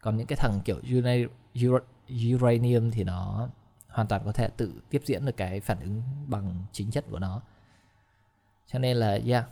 Còn 0.00 0.16
những 0.16 0.26
cái 0.26 0.36
thằng 0.36 0.60
kiểu 0.64 0.80
uranium 2.34 2.90
thì 2.90 3.04
nó 3.04 3.48
hoàn 3.88 4.06
toàn 4.06 4.22
có 4.24 4.32
thể 4.32 4.48
tự 4.56 4.72
tiếp 4.90 5.02
diễn 5.04 5.26
được 5.26 5.36
cái 5.36 5.60
phản 5.60 5.80
ứng 5.80 6.02
bằng 6.26 6.64
chính 6.72 6.90
chất 6.90 7.04
của 7.10 7.18
nó. 7.18 7.42
Cho 8.66 8.78
nên 8.78 8.96
là 8.96 9.18
yeah 9.26 9.44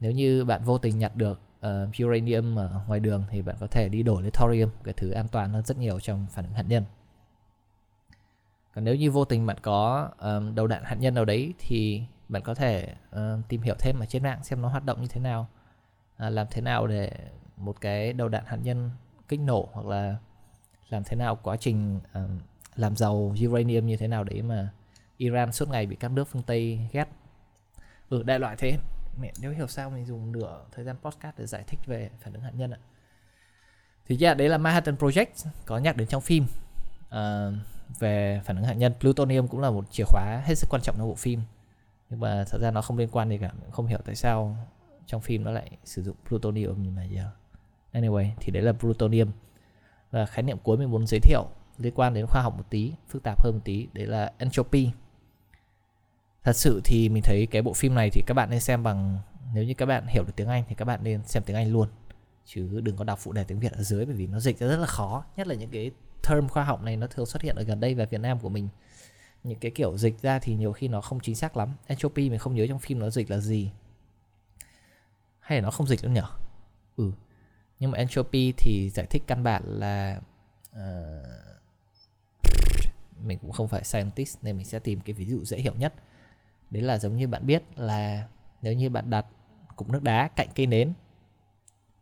nếu 0.00 0.12
như 0.12 0.44
bạn 0.44 0.64
vô 0.64 0.78
tình 0.78 0.98
nhặt 0.98 1.16
được 1.16 1.40
uh, 1.66 2.02
uranium 2.04 2.58
ở 2.58 2.80
ngoài 2.86 3.00
đường 3.00 3.24
thì 3.30 3.42
bạn 3.42 3.56
có 3.60 3.66
thể 3.66 3.88
đi 3.88 4.02
đổi 4.02 4.22
lấy 4.22 4.30
thorium 4.30 4.70
cái 4.84 4.94
thứ 4.96 5.10
an 5.10 5.28
toàn 5.28 5.52
hơn 5.52 5.64
rất 5.64 5.78
nhiều 5.78 6.00
trong 6.00 6.26
phản 6.30 6.44
ứng 6.44 6.54
hạt 6.54 6.64
nhân. 6.68 6.84
Còn 8.74 8.84
nếu 8.84 8.94
như 8.94 9.10
vô 9.10 9.24
tình 9.24 9.46
bạn 9.46 9.56
có 9.62 10.10
um, 10.18 10.54
đầu 10.54 10.66
đạn 10.66 10.84
hạt 10.84 10.94
nhân 10.94 11.14
nào 11.14 11.24
đấy 11.24 11.54
thì 11.58 12.02
bạn 12.28 12.42
có 12.42 12.54
thể 12.54 12.94
uh, 13.16 13.48
tìm 13.48 13.62
hiểu 13.62 13.74
thêm 13.78 13.98
ở 13.98 14.06
trên 14.06 14.22
mạng 14.22 14.44
xem 14.44 14.62
nó 14.62 14.68
hoạt 14.68 14.84
động 14.84 15.00
như 15.00 15.08
thế 15.08 15.20
nào 15.20 15.48
à, 16.16 16.30
làm 16.30 16.46
thế 16.50 16.60
nào 16.62 16.86
để 16.86 17.12
một 17.56 17.80
cái 17.80 18.12
đầu 18.12 18.28
đạn 18.28 18.44
hạt 18.46 18.58
nhân 18.62 18.90
kích 19.28 19.40
nổ 19.40 19.68
hoặc 19.72 19.86
là 19.86 20.16
làm 20.88 21.04
thế 21.04 21.16
nào 21.16 21.36
quá 21.36 21.56
trình 21.56 22.00
à, 22.12 22.24
làm 22.76 22.96
giàu 22.96 23.34
uranium 23.46 23.86
như 23.86 23.96
thế 23.96 24.08
nào 24.08 24.24
đấy 24.24 24.42
mà 24.42 24.68
Iran 25.16 25.52
suốt 25.52 25.68
ngày 25.68 25.86
bị 25.86 25.96
các 25.96 26.10
nước 26.10 26.24
phương 26.24 26.42
Tây 26.42 26.80
ghét? 26.92 27.08
Ừ 28.08 28.22
đại 28.22 28.38
loại 28.38 28.56
thế. 28.58 28.78
Mẹ 29.20 29.32
nếu 29.40 29.52
hiểu 29.52 29.66
sao 29.66 29.90
mình 29.90 30.06
dùng 30.06 30.32
nửa 30.32 30.64
thời 30.72 30.84
gian 30.84 30.96
podcast 30.96 31.38
để 31.38 31.46
giải 31.46 31.64
thích 31.66 31.78
về 31.86 32.10
phản 32.20 32.32
ứng 32.32 32.42
hạt 32.42 32.52
nhân 32.54 32.70
ạ. 32.70 32.78
Thì 34.06 34.18
yeah, 34.20 34.36
đấy 34.36 34.48
là 34.48 34.58
Manhattan 34.58 34.96
Project 34.96 35.46
có 35.66 35.78
nhắc 35.78 35.96
đến 35.96 36.08
trong 36.08 36.22
phim. 36.22 36.46
Uh, 37.08 37.54
về 37.98 38.40
phản 38.44 38.56
ứng 38.56 38.64
hạt 38.64 38.74
nhân 38.74 38.92
plutonium 39.00 39.48
cũng 39.48 39.60
là 39.60 39.70
một 39.70 39.84
chìa 39.90 40.04
khóa 40.06 40.42
hết 40.44 40.54
sức 40.54 40.68
quan 40.70 40.82
trọng 40.82 40.96
trong 40.98 41.08
bộ 41.08 41.14
phim. 41.14 41.40
Nhưng 42.10 42.20
mà 42.20 42.44
thật 42.50 42.58
ra 42.60 42.70
nó 42.70 42.82
không 42.82 42.98
liên 42.98 43.08
quan 43.12 43.28
gì 43.28 43.38
cả 43.38 43.52
không 43.70 43.86
hiểu 43.86 43.98
tại 44.04 44.14
sao 44.14 44.56
trong 45.06 45.20
phim 45.20 45.44
nó 45.44 45.50
lại 45.50 45.70
sử 45.84 46.02
dụng 46.02 46.16
plutonium 46.28 46.82
như 46.82 46.90
mà 46.90 47.04
giờ 47.04 47.30
anyway, 47.92 48.30
thì 48.40 48.52
đấy 48.52 48.62
là 48.62 48.72
plutonium. 48.72 49.30
Và 50.10 50.26
khái 50.26 50.42
niệm 50.42 50.58
cuối 50.62 50.76
mình 50.76 50.90
muốn 50.90 51.06
giới 51.06 51.20
thiệu 51.20 51.46
liên 51.78 51.92
quan 51.96 52.14
đến 52.14 52.26
khoa 52.26 52.42
học 52.42 52.54
một 52.56 52.64
tí, 52.70 52.92
phức 53.08 53.22
tạp 53.22 53.44
hơn 53.44 53.54
một 53.54 53.60
tí, 53.64 53.88
đấy 53.92 54.06
là 54.06 54.32
entropy. 54.38 54.90
Thật 56.42 56.56
sự 56.56 56.80
thì 56.84 57.08
mình 57.08 57.22
thấy 57.22 57.46
cái 57.50 57.62
bộ 57.62 57.72
phim 57.72 57.94
này 57.94 58.10
thì 58.10 58.22
các 58.26 58.34
bạn 58.34 58.50
nên 58.50 58.60
xem 58.60 58.82
bằng, 58.82 59.18
nếu 59.54 59.64
như 59.64 59.74
các 59.74 59.86
bạn 59.86 60.06
hiểu 60.06 60.24
được 60.24 60.32
tiếng 60.36 60.48
Anh 60.48 60.64
thì 60.68 60.74
các 60.74 60.84
bạn 60.84 61.00
nên 61.02 61.22
xem 61.24 61.42
tiếng 61.46 61.56
Anh 61.56 61.72
luôn. 61.72 61.88
Chứ 62.44 62.80
đừng 62.80 62.96
có 62.96 63.04
đọc 63.04 63.18
phụ 63.22 63.32
đề 63.32 63.44
tiếng 63.44 63.60
Việt 63.60 63.72
ở 63.72 63.82
dưới, 63.82 64.06
bởi 64.06 64.14
vì 64.14 64.26
nó 64.26 64.40
dịch 64.40 64.58
ra 64.58 64.66
rất 64.66 64.76
là 64.76 64.86
khó. 64.86 65.24
Nhất 65.36 65.46
là 65.46 65.54
những 65.54 65.70
cái 65.70 65.90
term 66.28 66.48
khoa 66.48 66.64
học 66.64 66.82
này 66.82 66.96
nó 66.96 67.06
thường 67.06 67.26
xuất 67.26 67.42
hiện 67.42 67.56
ở 67.56 67.62
gần 67.62 67.80
đây 67.80 67.94
và 67.94 68.04
Việt 68.04 68.20
Nam 68.20 68.38
của 68.38 68.48
mình. 68.48 68.68
Những 69.44 69.58
cái 69.58 69.70
kiểu 69.70 69.96
dịch 69.96 70.22
ra 70.22 70.38
thì 70.38 70.54
nhiều 70.54 70.72
khi 70.72 70.88
nó 70.88 71.00
không 71.00 71.20
chính 71.20 71.34
xác 71.34 71.56
lắm. 71.56 71.72
Entropy 71.86 72.30
mình 72.30 72.38
không 72.38 72.54
nhớ 72.54 72.66
trong 72.66 72.78
phim 72.78 72.98
nó 72.98 73.10
dịch 73.10 73.30
là 73.30 73.38
gì 73.38 73.70
hay 75.46 75.58
là 75.58 75.64
nó 75.64 75.70
không 75.70 75.86
dịch 75.86 76.04
nữa 76.04 76.10
nhở? 76.10 76.26
ừ. 76.96 77.12
Nhưng 77.78 77.90
mà 77.90 77.98
entropy 77.98 78.52
thì 78.56 78.90
giải 78.90 79.06
thích 79.10 79.22
căn 79.26 79.42
bản 79.42 79.62
là 79.66 80.20
uh, 80.70 81.26
mình 83.20 83.38
cũng 83.38 83.52
không 83.52 83.68
phải 83.68 83.84
scientist 83.84 84.38
nên 84.42 84.56
mình 84.56 84.66
sẽ 84.66 84.78
tìm 84.78 85.00
cái 85.00 85.14
ví 85.14 85.24
dụ 85.24 85.44
dễ 85.44 85.58
hiểu 85.58 85.74
nhất. 85.74 85.94
Đấy 86.70 86.82
là 86.82 86.98
giống 86.98 87.16
như 87.16 87.28
bạn 87.28 87.46
biết 87.46 87.62
là 87.76 88.28
nếu 88.62 88.72
như 88.72 88.90
bạn 88.90 89.10
đặt 89.10 89.26
cục 89.76 89.88
nước 89.88 90.02
đá 90.02 90.28
cạnh 90.36 90.48
cây 90.54 90.66
nến 90.66 90.92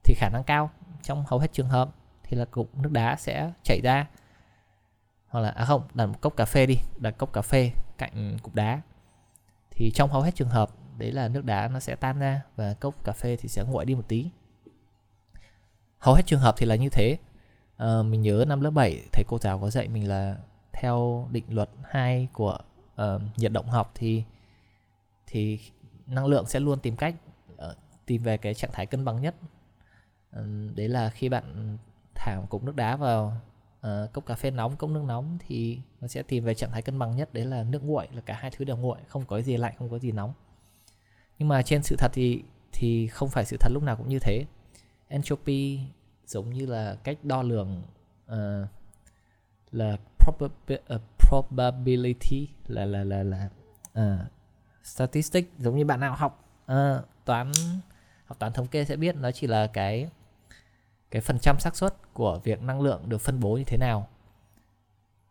thì 0.04 0.14
khả 0.14 0.28
năng 0.28 0.44
cao 0.44 0.70
trong 1.02 1.24
hầu 1.26 1.38
hết 1.38 1.52
trường 1.52 1.68
hợp 1.68 1.90
thì 2.22 2.36
là 2.36 2.44
cục 2.44 2.78
nước 2.78 2.92
đá 2.92 3.16
sẽ 3.16 3.52
chảy 3.62 3.80
ra. 3.80 4.06
Hoặc 5.26 5.40
là 5.40 5.50
à 5.50 5.64
không 5.64 5.82
đặt 5.94 6.06
một 6.06 6.20
cốc 6.20 6.36
cà 6.36 6.44
phê 6.44 6.66
đi 6.66 6.76
đặt 6.96 7.18
cốc 7.18 7.32
cà 7.32 7.42
phê 7.42 7.70
cạnh 7.98 8.36
cục 8.42 8.54
đá. 8.54 8.80
Thì 9.70 9.90
trong 9.94 10.10
hầu 10.10 10.22
hết 10.22 10.34
trường 10.34 10.48
hợp 10.48 10.70
đấy 10.98 11.12
là 11.12 11.28
nước 11.28 11.44
đá 11.44 11.68
nó 11.68 11.80
sẽ 11.80 11.96
tan 11.96 12.18
ra 12.18 12.42
và 12.56 12.74
cốc 12.74 13.04
cà 13.04 13.12
phê 13.12 13.36
thì 13.36 13.48
sẽ 13.48 13.64
nguội 13.64 13.84
đi 13.84 13.94
một 13.94 14.08
tí. 14.08 14.30
Hầu 15.98 16.14
hết 16.14 16.22
trường 16.26 16.40
hợp 16.40 16.54
thì 16.58 16.66
là 16.66 16.74
như 16.74 16.88
thế. 16.88 17.16
À, 17.76 18.02
mình 18.02 18.22
nhớ 18.22 18.44
năm 18.48 18.60
lớp 18.60 18.70
7 18.70 19.02
thầy 19.12 19.24
cô 19.28 19.38
giáo 19.38 19.58
có 19.58 19.70
dạy 19.70 19.88
mình 19.88 20.08
là 20.08 20.36
theo 20.72 21.28
định 21.30 21.44
luật 21.48 21.70
2 21.84 22.28
của 22.32 22.58
uh, 23.02 23.22
nhiệt 23.36 23.52
động 23.52 23.66
học 23.66 23.92
thì 23.94 24.24
thì 25.26 25.58
năng 26.06 26.26
lượng 26.26 26.46
sẽ 26.46 26.60
luôn 26.60 26.78
tìm 26.80 26.96
cách 26.96 27.14
uh, 27.54 27.76
tìm 28.06 28.22
về 28.22 28.36
cái 28.36 28.54
trạng 28.54 28.72
thái 28.72 28.86
cân 28.86 29.04
bằng 29.04 29.20
nhất. 29.20 29.34
Uh, 30.38 30.76
đấy 30.76 30.88
là 30.88 31.10
khi 31.10 31.28
bạn 31.28 31.76
thả 32.14 32.40
một 32.40 32.46
cục 32.50 32.62
nước 32.62 32.76
đá 32.76 32.96
vào 32.96 33.40
uh, 33.86 34.12
cốc 34.12 34.26
cà 34.26 34.34
phê 34.34 34.50
nóng 34.50 34.76
cốc 34.76 34.90
nước 34.90 35.02
nóng 35.06 35.38
thì 35.46 35.78
nó 36.00 36.08
sẽ 36.08 36.22
tìm 36.22 36.44
về 36.44 36.54
trạng 36.54 36.70
thái 36.70 36.82
cân 36.82 36.98
bằng 36.98 37.16
nhất. 37.16 37.34
Đấy 37.34 37.44
là 37.44 37.62
nước 37.62 37.82
nguội 37.84 38.08
là 38.12 38.20
cả 38.20 38.34
hai 38.34 38.50
thứ 38.50 38.64
đều 38.64 38.76
nguội 38.76 38.98
không 39.08 39.24
có 39.24 39.40
gì 39.40 39.56
lạnh 39.56 39.74
không 39.78 39.90
có 39.90 39.98
gì 39.98 40.12
nóng 40.12 40.32
nhưng 41.38 41.48
mà 41.48 41.62
trên 41.62 41.82
sự 41.82 41.96
thật 41.98 42.10
thì 42.14 42.42
thì 42.72 43.06
không 43.06 43.28
phải 43.28 43.44
sự 43.44 43.56
thật 43.60 43.72
lúc 43.72 43.82
nào 43.82 43.96
cũng 43.96 44.08
như 44.08 44.18
thế. 44.18 44.44
Entropy 45.08 45.80
giống 46.26 46.50
như 46.50 46.66
là 46.66 46.96
cách 47.04 47.18
đo 47.22 47.42
lường 47.42 47.82
uh, 48.32 48.68
là 49.72 49.96
uh, 50.28 51.00
probability 51.18 52.48
là 52.66 52.84
là 52.84 53.04
là 53.04 53.22
là 53.22 53.48
ờ, 53.92 54.18
uh, 54.20 54.32
statistics 54.86 55.48
giống 55.58 55.76
như 55.76 55.84
bạn 55.84 56.00
nào 56.00 56.14
học 56.14 56.44
uh, 56.72 57.04
toán 57.24 57.52
học 58.24 58.38
toán 58.38 58.52
thống 58.52 58.66
kê 58.66 58.84
sẽ 58.84 58.96
biết 58.96 59.16
nó 59.16 59.30
chỉ 59.30 59.46
là 59.46 59.66
cái 59.66 60.08
cái 61.10 61.22
phần 61.22 61.38
trăm 61.38 61.56
xác 61.60 61.76
suất 61.76 62.14
của 62.14 62.40
việc 62.44 62.62
năng 62.62 62.80
lượng 62.80 63.02
được 63.08 63.18
phân 63.18 63.40
bố 63.40 63.56
như 63.56 63.64
thế 63.64 63.76
nào. 63.76 64.08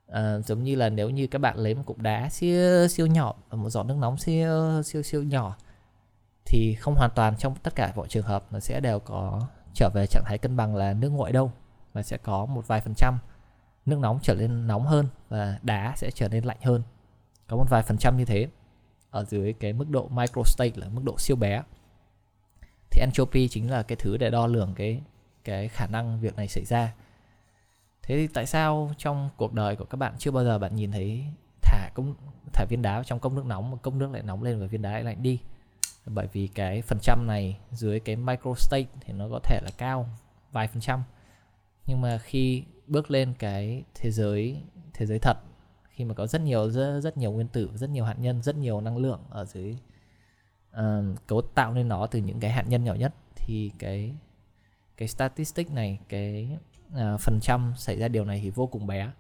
À, 0.08 0.40
giống 0.40 0.64
như 0.64 0.76
là 0.76 0.90
nếu 0.90 1.10
như 1.10 1.28
các 1.28 1.40
bạn 1.40 1.58
lấy 1.58 1.76
một 1.76 1.84
cục 1.86 1.98
đá 1.98 2.30
siêu 2.30 2.88
siêu 2.88 3.08
nhỏ 3.08 3.34
và 3.50 3.58
một 3.58 3.70
giọt 3.70 3.84
nước 3.84 3.98
nóng 3.98 4.18
siêu 4.18 4.84
siêu 4.84 5.04
siêu 5.04 5.24
nhỏ 5.24 5.58
thì 6.46 6.76
không 6.76 6.96
hoàn 6.96 7.12
toàn 7.16 7.38
trong 7.38 7.56
tất 7.56 7.76
cả 7.76 7.94
mọi 7.96 8.08
trường 8.08 8.26
hợp 8.26 8.46
nó 8.52 8.60
sẽ 8.60 8.80
đều 8.80 9.00
có 9.00 9.48
trở 9.74 9.90
về 9.94 10.06
trạng 10.08 10.24
thái 10.26 10.38
cân 10.38 10.58
bằng 10.58 10.76
là 10.76 10.94
nước 10.94 11.10
nguội 11.10 11.32
đâu, 11.32 11.52
mà 11.94 12.04
sẽ 12.04 12.18
có 12.18 12.46
một 12.46 12.68
vài 12.68 12.82
phần 12.82 12.94
trăm 12.98 13.18
nước 13.86 14.00
nóng 14.00 14.20
trở 14.22 14.36
nên 14.36 14.68
nóng 14.68 14.86
hơn 14.86 15.08
và 15.30 15.60
đá 15.62 15.94
sẽ 15.98 16.12
trở 16.12 16.30
nên 16.30 16.44
lạnh 16.44 16.58
hơn. 16.64 16.84
Có 17.48 17.58
một 17.58 17.66
vài 17.70 17.84
phần 17.84 17.98
trăm 17.98 18.18
như 18.18 18.26
thế 18.26 18.48
ở 19.10 19.26
dưới 19.26 19.54
cái 19.54 19.74
mức 19.74 19.90
độ 19.90 20.08
microstate 20.08 20.72
là 20.76 20.88
mức 20.90 21.02
độ 21.04 21.16
siêu 21.18 21.36
bé. 21.36 21.64
Thì 22.92 23.02
entropy 23.02 23.48
chính 23.48 23.72
là 23.72 23.84
cái 23.84 23.96
thứ 23.96 24.18
để 24.18 24.30
đo 24.30 24.48
lường 24.48 24.74
cái 24.74 25.02
cái 25.44 25.68
khả 25.68 25.88
năng 25.88 26.20
việc 26.20 26.36
này 26.36 26.48
xảy 26.48 26.66
ra. 26.66 26.94
Thế 28.04 28.16
thì 28.16 28.28
tại 28.28 28.46
sao 28.46 28.92
trong 28.98 29.30
cuộc 29.38 29.54
đời 29.54 29.76
của 29.76 29.86
các 29.86 29.98
bạn 29.98 30.14
chưa 30.18 30.32
bao 30.32 30.44
giờ 30.44 30.60
bạn 30.60 30.76
nhìn 30.76 30.92
thấy 30.92 31.26
thả 31.62 31.90
công 31.94 32.16
thả 32.54 32.66
viên 32.70 32.82
đá 32.82 33.04
trong 33.04 33.20
cốc 33.20 33.34
nước 33.34 33.46
nóng 33.46 33.72
mà 33.72 33.78
cốc 33.78 33.94
nước 33.94 34.12
lại 34.12 34.24
nóng 34.24 34.44
lên 34.44 34.60
và 34.60 34.68
viên 34.68 34.82
đá 34.82 34.92
lại 34.92 35.04
lạnh 35.04 35.24
đi? 35.24 35.40
Bởi 36.06 36.28
vì 36.34 36.48
cái 36.48 36.82
phần 36.82 36.98
trăm 37.02 37.28
này 37.28 37.58
dưới 37.72 38.00
cái 38.00 38.16
microstate 38.16 38.86
thì 39.02 39.14
nó 39.14 39.28
có 39.32 39.40
thể 39.44 39.60
là 39.64 39.70
cao 39.78 40.10
vài 40.52 40.68
phần 40.68 40.82
trăm. 40.82 41.04
Nhưng 41.86 42.02
mà 42.02 42.18
khi 42.18 42.64
bước 42.88 43.12
lên 43.12 43.34
cái 43.40 43.84
thế 43.96 44.12
giới 44.12 44.62
thế 44.94 45.06
giới 45.06 45.20
thật 45.20 45.38
khi 45.90 46.06
mà 46.06 46.14
có 46.14 46.28
rất 46.28 46.42
nhiều 46.42 46.70
rất, 46.70 47.00
rất 47.00 47.18
nhiều 47.18 47.32
nguyên 47.32 47.48
tử 47.48 47.70
rất 47.76 47.90
nhiều 47.90 48.06
hạt 48.06 48.20
nhân 48.20 48.42
rất 48.42 48.56
nhiều 48.56 48.82
năng 48.82 48.98
lượng 48.98 49.20
ở 49.30 49.46
dưới 49.46 49.78
uh, 50.72 51.28
cấu 51.28 51.42
tạo 51.42 51.74
nên 51.74 51.88
nó 51.88 52.08
từ 52.08 52.20
những 52.20 52.40
cái 52.40 52.52
hạt 52.52 52.66
nhân 52.68 52.84
nhỏ 52.84 52.94
nhất 52.94 53.14
thì 53.36 53.72
cái 53.80 54.16
cái 54.98 55.08
statistic 55.08 55.72
này 55.72 56.00
cái 56.10 56.58
uh, 56.94 57.20
phần 57.20 57.40
trăm 57.42 57.74
xảy 57.78 58.00
ra 58.00 58.08
điều 58.08 58.26
này 58.26 58.40
thì 58.44 58.50
vô 58.50 58.68
cùng 58.68 58.88
bé. 58.88 59.12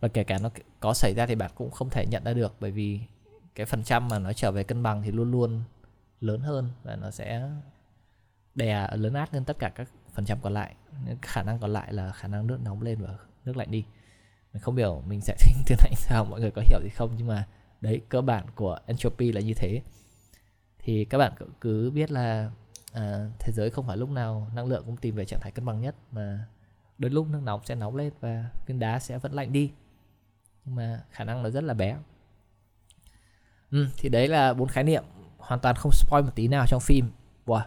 Và 0.00 0.08
kể 0.08 0.24
cả 0.24 0.38
nó 0.38 0.50
có 0.80 0.94
xảy 0.94 1.14
ra 1.14 1.26
thì 1.26 1.34
bạn 1.34 1.50
cũng 1.54 1.70
không 1.70 1.90
thể 1.90 2.06
nhận 2.10 2.24
ra 2.24 2.32
được 2.32 2.54
bởi 2.60 2.70
vì 2.70 3.00
cái 3.54 3.66
phần 3.66 3.82
trăm 3.82 4.08
mà 4.08 4.18
nó 4.18 4.32
trở 4.32 4.52
về 4.52 4.64
cân 4.64 4.82
bằng 4.82 5.02
thì 5.02 5.10
luôn 5.10 5.30
luôn 5.30 5.62
lớn 6.20 6.40
hơn 6.40 6.70
và 6.82 6.96
nó 6.96 7.10
sẽ 7.10 7.50
đè 8.54 8.88
lớn 8.92 9.14
át 9.14 9.34
lên 9.34 9.44
tất 9.44 9.58
cả 9.58 9.68
các 9.68 9.88
phần 10.12 10.24
trăm 10.24 10.38
còn 10.42 10.54
lại. 10.54 10.74
Khả 11.22 11.42
năng 11.42 11.58
còn 11.58 11.72
lại 11.72 11.92
là 11.92 12.12
khả 12.12 12.28
năng 12.28 12.46
nước 12.46 12.58
nóng 12.64 12.82
lên 12.82 13.02
và 13.02 13.18
nước 13.44 13.56
lạnh 13.56 13.70
đi. 13.70 13.84
Mình 14.52 14.62
không 14.62 14.76
hiểu 14.76 15.02
mình 15.06 15.20
sẽ 15.20 15.36
thích 15.40 15.56
từ 15.66 15.76
này 15.82 15.92
sao 15.96 16.24
mọi 16.24 16.40
người 16.40 16.50
có 16.50 16.62
hiểu 16.66 16.80
gì 16.82 16.88
không 16.88 17.10
nhưng 17.16 17.26
mà 17.26 17.46
đấy 17.80 18.00
cơ 18.08 18.20
bản 18.20 18.46
của 18.54 18.78
entropy 18.86 19.32
là 19.32 19.40
như 19.40 19.54
thế. 19.54 19.82
Thì 20.78 21.04
các 21.04 21.18
bạn 21.18 21.32
cứ 21.60 21.90
biết 21.90 22.10
là 22.10 22.50
à, 22.92 23.30
thế 23.38 23.52
giới 23.52 23.70
không 23.70 23.86
phải 23.86 23.96
lúc 23.96 24.10
nào 24.10 24.50
năng 24.54 24.66
lượng 24.66 24.82
cũng 24.86 24.96
tìm 24.96 25.14
về 25.14 25.24
trạng 25.24 25.40
thái 25.40 25.52
cân 25.52 25.64
bằng 25.64 25.80
nhất 25.80 25.94
mà 26.10 26.46
đôi 26.98 27.10
lúc 27.10 27.26
nước 27.28 27.40
nóng 27.42 27.60
sẽ 27.64 27.74
nóng 27.74 27.96
lên 27.96 28.12
và 28.20 28.50
viên 28.66 28.78
đá 28.78 28.98
sẽ 28.98 29.18
vẫn 29.18 29.32
lạnh 29.32 29.52
đi. 29.52 29.72
Nhưng 30.64 30.74
mà 30.74 31.00
khả 31.10 31.24
năng 31.24 31.42
nó 31.42 31.50
rất 31.50 31.64
là 31.64 31.74
bé. 31.74 31.96
Ừ, 33.70 33.86
thì 33.96 34.08
đấy 34.08 34.28
là 34.28 34.54
bốn 34.54 34.68
khái 34.68 34.84
niệm 34.84 35.04
hoàn 35.46 35.60
toàn 35.60 35.76
không 35.76 35.92
spoil 35.92 36.24
một 36.24 36.30
tí 36.34 36.48
nào 36.48 36.66
trong 36.68 36.80
phim. 36.80 37.10
Wow. 37.46 37.62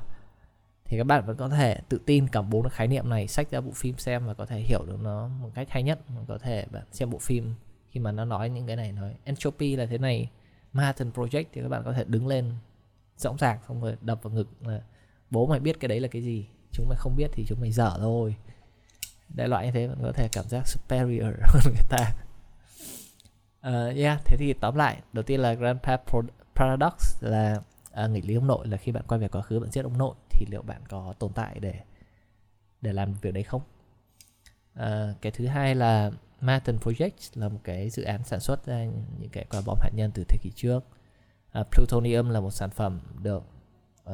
thì 0.86 0.98
các 0.98 1.04
bạn 1.04 1.26
vẫn 1.26 1.38
có 1.38 1.50
thể 1.50 1.80
tự 1.90 2.02
tin 2.06 2.28
cầm 2.28 2.50
bốn 2.50 2.70
khái 2.70 2.88
niệm 2.88 3.10
này 3.10 3.28
sách 3.28 3.52
ra 3.52 3.62
bộ 3.62 3.72
phim 3.72 3.98
xem 3.98 4.26
và 4.26 4.34
có 4.34 4.46
thể 4.46 4.60
hiểu 4.60 4.86
được 4.86 5.00
nó 5.02 5.28
một 5.28 5.50
cách 5.56 5.68
hay 5.70 5.84
nhất. 5.84 6.00
Có 6.28 6.38
thể 6.38 6.66
bạn 6.72 6.84
xem 6.92 7.10
bộ 7.10 7.18
phim 7.18 7.54
khi 7.92 8.00
mà 8.00 8.12
nó 8.12 8.26
nói 8.26 8.50
những 8.50 8.68
cái 8.68 8.76
này 8.76 8.92
nói 8.92 9.16
entropy 9.24 9.76
là 9.76 9.86
thế 9.86 9.98
này 9.98 10.30
Manhattan 10.74 11.12
Project 11.12 11.44
thì 11.54 11.62
các 11.62 11.70
bạn 11.70 11.84
có 11.86 11.94
thể 11.94 12.04
đứng 12.08 12.28
lên 12.28 12.54
rõ 13.18 13.34
ràng 13.40 13.60
xong 13.68 13.82
rồi 13.82 13.96
đập 14.02 14.20
vào 14.24 14.34
ngực 14.34 14.48
là 14.62 14.82
bố 15.30 15.48
mày 15.48 15.60
biết 15.60 15.80
cái 15.80 15.88
đấy 15.90 16.00
là 16.00 16.08
cái 16.08 16.22
gì? 16.22 16.46
Chúng 16.72 16.90
mày 16.90 16.98
không 16.98 17.16
biết 17.16 17.28
thì 17.34 17.46
chúng 17.48 17.62
mày 17.62 17.72
dở 17.72 17.94
thôi. 17.98 18.36
Đại 19.30 19.48
loại 19.48 19.66
như 19.66 19.72
thế 19.72 19.88
bạn 19.88 19.98
có 20.04 20.12
thể 20.12 20.28
cảm 20.32 20.46
giác 20.50 20.68
superior 20.68 21.34
hơn 21.42 21.62
người 21.66 21.84
ta. 21.90 22.12
Uh, 23.68 23.98
yeah 23.98 24.22
thế 24.26 24.38
thì 24.40 24.54
tóm 24.54 24.76
lại 24.76 25.02
đầu 25.14 25.24
tiên 25.24 25.40
là 25.40 25.54
grandpa 25.54 25.98
paradox 26.60 27.24
là 27.24 27.62
à, 27.92 28.08
nghịch 28.08 28.26
lý 28.26 28.36
ông 28.36 28.48
nội 28.48 28.68
là 28.68 28.78
khi 28.78 28.92
bạn 28.92 29.04
quay 29.08 29.20
về 29.20 29.28
quá 29.28 29.42
khứ 29.42 29.60
bạn 29.60 29.72
giết 29.72 29.82
ông 29.82 29.98
nội 29.98 30.16
thì 30.30 30.46
liệu 30.50 30.62
bạn 30.62 30.82
có 30.90 31.14
tồn 31.20 31.34
tại 31.34 31.60
để 31.60 31.74
để 32.82 32.94
làm 32.94 33.14
việc 33.14 33.32
đấy 33.32 33.44
không? 33.44 33.62
À, 34.74 35.14
cái 35.22 35.32
thứ 35.32 35.48
hai 35.48 35.76
là 35.76 36.12
Manhattan 36.42 36.78
Project 36.78 37.12
là 37.34 37.50
một 37.50 37.60
cái 37.64 37.90
dự 37.90 38.04
án 38.04 38.24
sản 38.24 38.40
xuất 38.40 38.66
ra 38.66 38.84
những 39.20 39.30
cái 39.32 39.46
quả 39.50 39.62
bom 39.66 39.78
hạt 39.82 39.90
nhân 39.94 40.12
từ 40.14 40.24
thế 40.28 40.38
kỷ 40.42 40.52
trước. 40.56 40.80
À, 41.52 41.64
plutonium 41.64 42.30
là 42.30 42.40
một 42.40 42.52
sản 42.52 42.70
phẩm 42.70 43.00
được 43.24 43.44
à, 44.06 44.14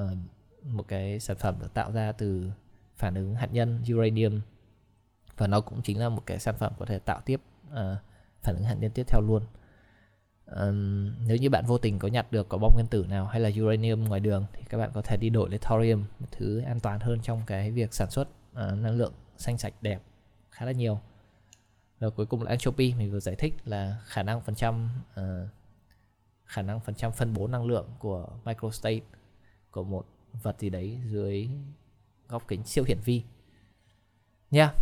một 0.64 0.88
cái 0.88 1.20
sản 1.20 1.38
phẩm 1.38 1.56
được 1.60 1.74
tạo 1.74 1.92
ra 1.92 2.12
từ 2.12 2.52
phản 2.96 3.16
ứng 3.16 3.36
hạt 3.36 3.54
nhân 3.54 3.84
uranium. 3.94 4.42
Và 5.38 5.48
nó 5.48 5.62
cũng 5.62 5.82
chính 5.82 6.00
là 6.00 6.10
một 6.10 6.24
cái 6.26 6.40
sản 6.40 6.56
phẩm 6.58 6.74
có 6.80 6.86
thể 6.86 7.00
tạo 7.00 7.22
tiếp 7.26 7.42
à, 7.74 7.98
phản 8.42 8.56
ứng 8.56 8.64
hạt 8.64 8.76
nhân 8.80 8.92
tiếp 8.92 9.04
theo 9.08 9.22
luôn 9.22 9.44
um, 10.46 11.12
nếu 11.28 11.38
như 11.38 11.50
bạn 11.50 11.66
vô 11.66 11.78
tình 11.78 12.00
có 12.00 12.08
nhặt 12.08 12.32
được 12.32 12.50
có 12.50 12.58
bom 12.58 12.74
nguyên 12.74 12.88
tử 12.88 13.06
nào 13.10 13.26
hay 13.26 13.42
là 13.42 13.50
uranium 13.62 14.04
ngoài 14.04 14.20
đường 14.20 14.46
thì 14.54 14.64
các 14.70 14.78
bạn 14.78 14.90
có 14.94 15.02
thể 15.02 15.18
đi 15.18 15.30
đổi 15.30 15.50
lấy 15.50 15.60
thorium 15.60 16.04
một 16.20 16.28
thứ 16.32 16.60
an 16.60 16.80
toàn 16.80 17.00
hơn 17.00 17.20
trong 17.22 17.42
cái 17.46 17.72
việc 17.72 17.94
sản 17.94 18.12
xuất 18.12 18.28
uh, 18.52 18.58
năng 18.58 18.98
lượng 18.98 19.14
xanh 19.38 19.58
sạch 19.58 19.74
đẹp 19.82 20.02
khá 20.52 20.66
là 20.66 20.72
nhiều 20.72 21.00
và 22.00 22.10
cuối 22.10 22.26
cùng 22.26 22.44
là 22.44 22.50
entropy 22.50 22.94
mình 22.94 23.12
vừa 23.12 23.20
giải 23.20 23.36
thích 23.36 23.54
là 23.66 23.98
khả 24.06 24.24
năng 24.24 24.42
phần 24.42 24.56
trăm 24.56 24.90
uh, 25.20 25.50
khả 26.46 26.62
năng 26.62 26.80
phần 26.80 26.96
trăm 26.96 27.12
phân 27.12 27.34
bố 27.34 27.48
năng 27.48 27.66
lượng 27.66 27.90
của 28.00 28.28
microstate 28.46 29.00
của 29.72 29.84
một 29.84 30.06
vật 30.44 30.60
gì 30.60 30.70
đấy 30.70 31.00
dưới 31.06 31.50
góc 32.28 32.48
kính 32.48 32.64
siêu 32.64 32.84
hiển 32.84 32.98
vi 33.06 33.24
nha 34.52 34.64
yeah. 34.64 34.76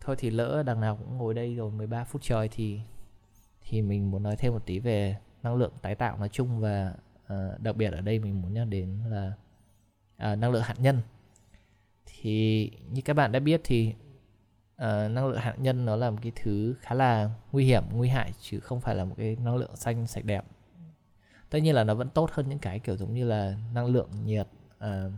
thôi 0.00 0.16
thì 0.18 0.30
lỡ 0.30 0.62
đằng 0.66 0.80
nào 0.80 0.96
cũng 0.96 1.18
ngồi 1.18 1.34
đây 1.34 1.54
rồi 1.54 1.70
13 1.70 2.04
phút 2.04 2.22
trời 2.22 2.48
thì 2.48 2.80
thì 3.68 3.82
mình 3.82 4.10
muốn 4.10 4.22
nói 4.22 4.36
thêm 4.36 4.52
một 4.52 4.66
tí 4.66 4.78
về 4.78 5.16
năng 5.42 5.54
lượng 5.54 5.72
tái 5.82 5.94
tạo 5.94 6.18
nói 6.18 6.28
chung 6.28 6.60
và 6.60 6.94
uh, 7.24 7.60
đặc 7.60 7.76
biệt 7.76 7.92
ở 7.92 8.00
đây 8.00 8.18
mình 8.18 8.42
muốn 8.42 8.52
nhắc 8.52 8.66
đến 8.68 8.98
là 9.08 9.32
uh, 10.32 10.38
năng 10.38 10.50
lượng 10.50 10.62
hạt 10.62 10.74
nhân. 10.78 11.00
Thì 12.06 12.70
như 12.90 13.02
các 13.02 13.14
bạn 13.14 13.32
đã 13.32 13.40
biết 13.40 13.60
thì 13.64 13.94
uh, 14.82 15.10
năng 15.10 15.26
lượng 15.26 15.38
hạt 15.38 15.54
nhân 15.58 15.84
nó 15.84 15.96
là 15.96 16.10
một 16.10 16.18
cái 16.22 16.32
thứ 16.36 16.74
khá 16.80 16.94
là 16.94 17.30
nguy 17.52 17.64
hiểm 17.64 17.84
nguy 17.92 18.08
hại 18.08 18.32
chứ 18.40 18.60
không 18.60 18.80
phải 18.80 18.94
là 18.94 19.04
một 19.04 19.14
cái 19.18 19.36
năng 19.44 19.56
lượng 19.56 19.76
xanh 19.76 20.06
sạch 20.06 20.24
đẹp. 20.24 20.44
Tất 21.50 21.58
nhiên 21.58 21.74
là 21.74 21.84
nó 21.84 21.94
vẫn 21.94 22.08
tốt 22.10 22.30
hơn 22.32 22.48
những 22.48 22.58
cái 22.58 22.78
kiểu 22.78 22.96
giống 22.96 23.14
như 23.14 23.24
là 23.24 23.56
năng 23.74 23.86
lượng 23.86 24.10
nhiệt 24.24 24.46
uh, 24.76 25.12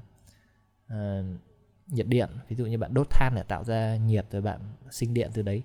uh, 0.92 1.25
nhiệt 1.87 2.07
điện. 2.07 2.28
Ví 2.49 2.57
dụ 2.57 2.66
như 2.66 2.78
bạn 2.78 2.95
đốt 2.95 3.07
than 3.11 3.33
để 3.37 3.42
tạo 3.42 3.64
ra 3.64 3.97
nhiệt 3.97 4.26
rồi 4.30 4.42
bạn 4.42 4.61
sinh 4.90 5.14
điện 5.14 5.30
từ 5.35 5.42
đấy 5.42 5.62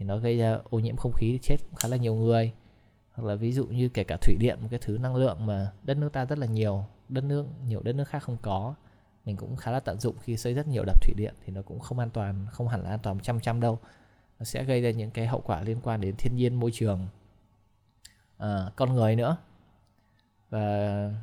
thì 0.00 0.06
nó 0.06 0.16
gây 0.16 0.38
ra 0.38 0.58
ô 0.70 0.78
nhiễm 0.78 0.96
không 0.96 1.12
khí 1.12 1.38
chết 1.42 1.56
khá 1.76 1.88
là 1.88 1.96
nhiều 1.96 2.14
người. 2.14 2.52
Hoặc 3.12 3.28
là 3.28 3.34
ví 3.34 3.52
dụ 3.52 3.66
như 3.66 3.88
kể 3.88 4.04
cả 4.04 4.16
thủy 4.20 4.36
điện 4.38 4.58
một 4.60 4.68
cái 4.70 4.80
thứ 4.82 4.98
năng 4.98 5.16
lượng 5.16 5.46
mà 5.46 5.72
đất 5.82 5.96
nước 5.96 6.12
ta 6.12 6.24
rất 6.24 6.38
là 6.38 6.46
nhiều 6.46 6.84
đất 7.08 7.24
nước 7.24 7.46
nhiều 7.66 7.82
đất 7.82 7.92
nước 7.92 8.08
khác 8.08 8.22
không 8.22 8.36
có 8.42 8.74
mình 9.24 9.36
cũng 9.36 9.56
khá 9.56 9.70
là 9.70 9.80
tận 9.80 10.00
dụng 10.00 10.16
khi 10.22 10.36
xây 10.36 10.54
rất 10.54 10.68
nhiều 10.68 10.84
đập 10.84 11.02
thủy 11.02 11.14
điện 11.16 11.34
thì 11.44 11.52
nó 11.52 11.62
cũng 11.62 11.80
không 11.80 11.98
an 11.98 12.10
toàn 12.10 12.46
không 12.50 12.68
hẳn 12.68 12.82
là 12.82 12.90
an 12.90 12.98
toàn 13.02 13.20
trăm 13.20 13.40
trăm 13.40 13.60
đâu. 13.60 13.78
Nó 14.38 14.44
sẽ 14.44 14.64
gây 14.64 14.82
ra 14.82 14.90
những 14.90 15.10
cái 15.10 15.26
hậu 15.26 15.40
quả 15.40 15.62
liên 15.62 15.80
quan 15.82 16.00
đến 16.00 16.14
thiên 16.18 16.36
nhiên 16.36 16.54
môi 16.54 16.70
trường 16.74 17.08
à, 18.38 18.70
con 18.76 18.94
người 18.94 19.16
nữa. 19.16 19.36
Và 20.50 21.14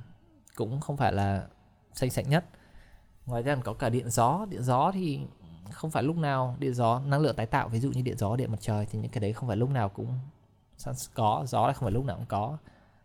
cũng 0.55 0.79
không 0.79 0.98
phải 0.98 1.13
là 1.13 1.48
xanh 1.93 2.10
sạch 2.10 2.27
nhất. 2.29 2.46
Ngoài 3.25 3.43
ra 3.43 3.55
còn 3.55 3.63
có 3.63 3.74
cả 3.74 3.89
điện 3.89 4.10
gió 4.10 4.46
điện 4.50 4.63
gió 4.63 4.91
thì 4.93 5.19
không 5.72 5.92
phải 5.92 6.04
lúc 6.04 6.18
nào 6.18 6.56
điện 6.60 6.74
gió 6.74 7.00
năng 7.00 7.22
lượng 7.22 7.36
tái 7.36 7.46
tạo 7.46 7.70
ví 7.70 7.80
dụ 7.80 7.92
như 7.92 8.02
điện 8.02 8.18
gió 8.18 8.36
điện 8.36 8.52
mặt 8.52 8.62
trời 8.62 8.86
thì 8.92 9.00
những 9.00 9.12
cái 9.12 9.22
đấy 9.22 9.34
không 9.34 9.48
phải 9.48 9.58
lúc 9.58 9.70
nào 9.70 9.90
cũng 9.90 10.20
có 11.14 11.46
gió 11.48 11.68
là 11.68 11.74
không 11.74 11.86
phải 11.86 11.92
lúc 11.92 12.06
nào 12.06 12.18
cũng 12.18 12.26
có. 12.26 12.58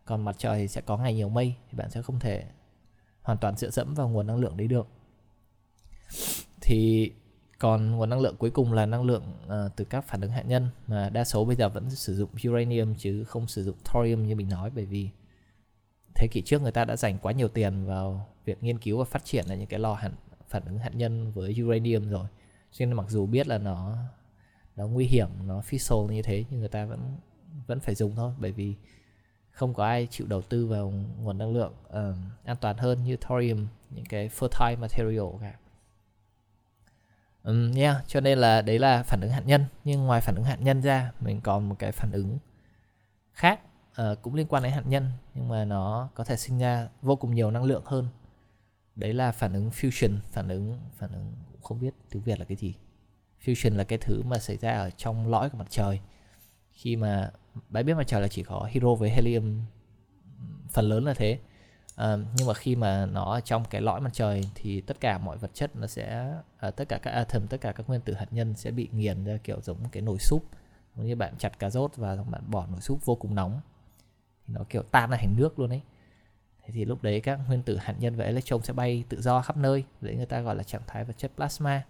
Còn 0.04 0.25
mặt 0.25 0.37
trời 0.38 0.59
thì 0.59 0.69
sẽ 0.69 0.81
có 0.81 0.97
ngày 0.97 1.14
nhiều 1.14 1.28
mây 1.28 1.54
thì 1.71 1.78
bạn 1.78 1.90
sẽ 1.90 2.02
không 2.02 2.19
thể 2.19 2.45
hoàn 3.23 3.38
toàn 3.38 3.57
dựa 3.57 3.71
dẫm 3.71 3.95
vào 3.95 4.09
nguồn 4.09 4.26
năng 4.26 4.37
lượng 4.37 4.57
đấy 4.57 4.69
được. 4.69 4.87
Thì 6.61 7.12
còn 7.59 7.90
nguồn 7.90 8.11
năng 8.11 8.21
lượng 8.21 8.37
cuối 8.37 8.50
cùng 8.50 8.73
là 8.73 8.87
năng 8.87 9.02
lượng 9.02 9.23
uh, 9.47 9.76
từ 9.76 9.85
các 9.85 10.04
phản 10.09 10.21
ứng 10.21 10.31
hạt 10.31 10.42
nhân 10.42 10.69
mà 10.87 11.09
đa 11.09 11.25
số 11.25 11.45
bây 11.45 11.57
giờ 11.57 11.69
vẫn 11.69 11.90
sử 11.90 12.16
dụng 12.16 12.31
uranium 12.49 12.95
chứ 12.95 13.25
không 13.25 13.47
sử 13.47 13.64
dụng 13.64 13.76
thorium 13.85 14.26
như 14.26 14.37
mình 14.37 14.49
nói 14.49 14.71
bởi 14.75 14.87
vì 14.87 15.09
thế 16.14 16.28
kỷ 16.31 16.42
trước 16.42 16.62
người 16.62 16.73
ta 16.73 16.85
đã 16.85 16.97
dành 16.97 17.19
quá 17.19 17.33
nhiều 17.33 17.49
tiền 17.49 17.87
vào 17.87 18.26
việc 18.45 18.62
nghiên 18.62 18.78
cứu 18.78 18.99
và 18.99 19.04
phát 19.04 19.25
triển 19.25 19.47
là 19.49 19.54
những 19.54 19.66
cái 19.66 19.81
lò 19.81 19.95
hạt 19.95 20.11
phản 20.49 20.64
ứng 20.64 20.78
hạt 20.78 20.95
nhân 20.95 21.33
với 21.33 21.57
uranium 21.62 22.09
rồi 22.09 22.26
cho 22.72 22.86
nên 22.86 22.96
mặc 22.96 23.06
dù 23.08 23.26
biết 23.26 23.48
là 23.48 23.58
nó 23.58 23.96
nó 24.76 24.86
nguy 24.86 25.06
hiểm 25.06 25.28
nó 25.46 25.60
fissile 25.60 26.06
như 26.06 26.22
thế 26.22 26.44
nhưng 26.50 26.60
người 26.60 26.68
ta 26.68 26.84
vẫn 26.84 27.16
vẫn 27.66 27.80
phải 27.80 27.94
dùng 27.94 28.16
thôi. 28.16 28.32
Bởi 28.38 28.52
vì 28.52 28.74
không 29.50 29.74
có 29.74 29.84
ai 29.84 30.08
chịu 30.10 30.26
đầu 30.26 30.42
tư 30.42 30.66
vào 30.66 30.92
nguồn 31.18 31.38
năng 31.38 31.52
lượng 31.52 31.74
uh, 31.88 32.16
an 32.44 32.56
toàn 32.60 32.76
hơn 32.76 33.04
như 33.04 33.16
thorium 33.20 33.66
những 33.90 34.04
cái 34.04 34.28
fertile 34.28 34.78
material 34.78 35.26
cả. 35.40 35.54
Um, 37.44 37.72
yeah, 37.74 37.96
cho 38.06 38.20
nên 38.20 38.38
là 38.38 38.62
đấy 38.62 38.78
là 38.78 39.02
phản 39.02 39.20
ứng 39.20 39.30
hạt 39.30 39.42
nhân. 39.46 39.64
Nhưng 39.84 40.06
ngoài 40.06 40.20
phản 40.20 40.34
ứng 40.34 40.44
hạt 40.44 40.58
nhân 40.60 40.80
ra 40.82 41.12
mình 41.20 41.40
còn 41.40 41.68
một 41.68 41.76
cái 41.78 41.92
phản 41.92 42.10
ứng 42.12 42.38
khác 43.32 43.60
uh, 44.02 44.22
cũng 44.22 44.34
liên 44.34 44.46
quan 44.46 44.62
đến 44.62 44.72
hạt 44.72 44.86
nhân 44.86 45.10
nhưng 45.34 45.48
mà 45.48 45.64
nó 45.64 46.08
có 46.14 46.24
thể 46.24 46.36
sinh 46.36 46.58
ra 46.58 46.88
vô 47.02 47.16
cùng 47.16 47.34
nhiều 47.34 47.50
năng 47.50 47.64
lượng 47.64 47.82
hơn. 47.86 48.08
Đấy 48.96 49.14
là 49.14 49.32
phản 49.32 49.52
ứng 49.52 49.70
fusion 49.70 50.16
phản 50.30 50.48
ứng 50.48 50.78
phản 50.98 51.12
ứng 51.12 51.32
không 51.62 51.81
biết 51.81 51.95
tiếng 52.11 52.23
việt 52.23 52.38
là 52.38 52.45
cái 52.45 52.57
gì. 52.57 52.75
Fusion 53.45 53.76
là 53.76 53.85
cái 53.85 53.99
thứ 53.99 54.23
mà 54.23 54.38
xảy 54.38 54.57
ra 54.57 54.78
ở 54.78 54.90
trong 54.90 55.28
lõi 55.28 55.50
của 55.50 55.59
mặt 55.59 55.71
trời. 55.71 56.00
Khi 56.73 56.97
mà 56.97 57.31
bãi 57.69 57.83
biết 57.83 57.95
mặt 57.95 58.07
trời 58.07 58.21
là 58.21 58.28
chỉ 58.28 58.42
có 58.42 58.69
hydro 58.71 58.95
với 58.95 59.11
helium 59.11 59.61
phần 60.71 60.85
lớn 60.85 61.04
là 61.04 61.14
thế. 61.14 61.38
À, 61.97 62.16
nhưng 62.37 62.47
mà 62.47 62.54
khi 62.54 62.76
mà 62.76 63.07
nó 63.07 63.33
ở 63.33 63.40
trong 63.40 63.64
cái 63.71 63.81
lõi 63.81 64.00
mặt 64.00 64.11
trời 64.12 64.45
thì 64.54 64.81
tất 64.81 65.00
cả 65.00 65.19
mọi 65.19 65.37
vật 65.37 65.50
chất 65.54 65.76
nó 65.76 65.87
sẽ 65.87 66.35
à, 66.59 66.71
tất 66.71 66.88
cả 66.88 66.99
các 66.99 67.11
atom 67.11 67.47
tất 67.47 67.61
cả 67.61 67.73
các 67.73 67.88
nguyên 67.88 68.00
tử 68.00 68.14
hạt 68.14 68.26
nhân 68.31 68.54
sẽ 68.57 68.71
bị 68.71 68.88
nghiền 68.92 69.25
ra 69.25 69.37
kiểu 69.45 69.61
giống 69.61 69.78
cái 69.92 70.02
nồi 70.02 70.19
súp. 70.19 70.45
Giống 70.97 71.07
như 71.07 71.16
bạn 71.16 71.35
chặt 71.38 71.59
cà 71.59 71.71
rốt 71.71 71.97
và 71.97 72.16
bạn 72.16 72.50
bỏ 72.50 72.66
nồi 72.66 72.81
súp 72.81 73.04
vô 73.04 73.14
cùng 73.14 73.35
nóng. 73.35 73.61
Thì 74.47 74.54
nó 74.54 74.64
kiểu 74.69 74.83
tan 74.83 75.11
ra 75.11 75.16
thành 75.16 75.35
nước 75.37 75.59
luôn 75.59 75.71
ấy 75.71 75.81
thế 76.64 76.73
thì 76.73 76.85
lúc 76.85 77.02
đấy 77.02 77.21
các 77.21 77.40
nguyên 77.49 77.62
tử 77.62 77.76
hạt 77.76 77.95
nhân 77.99 78.16
và 78.16 78.25
electron 78.25 78.62
sẽ 78.62 78.73
bay 78.73 79.04
tự 79.09 79.21
do 79.21 79.42
khắp 79.42 79.57
nơi 79.57 79.85
đấy 80.00 80.16
người 80.16 80.26
ta 80.26 80.40
gọi 80.40 80.57
là 80.57 80.62
trạng 80.62 80.83
thái 80.87 81.04
vật 81.04 81.19
chất 81.19 81.33
plasma. 81.37 81.83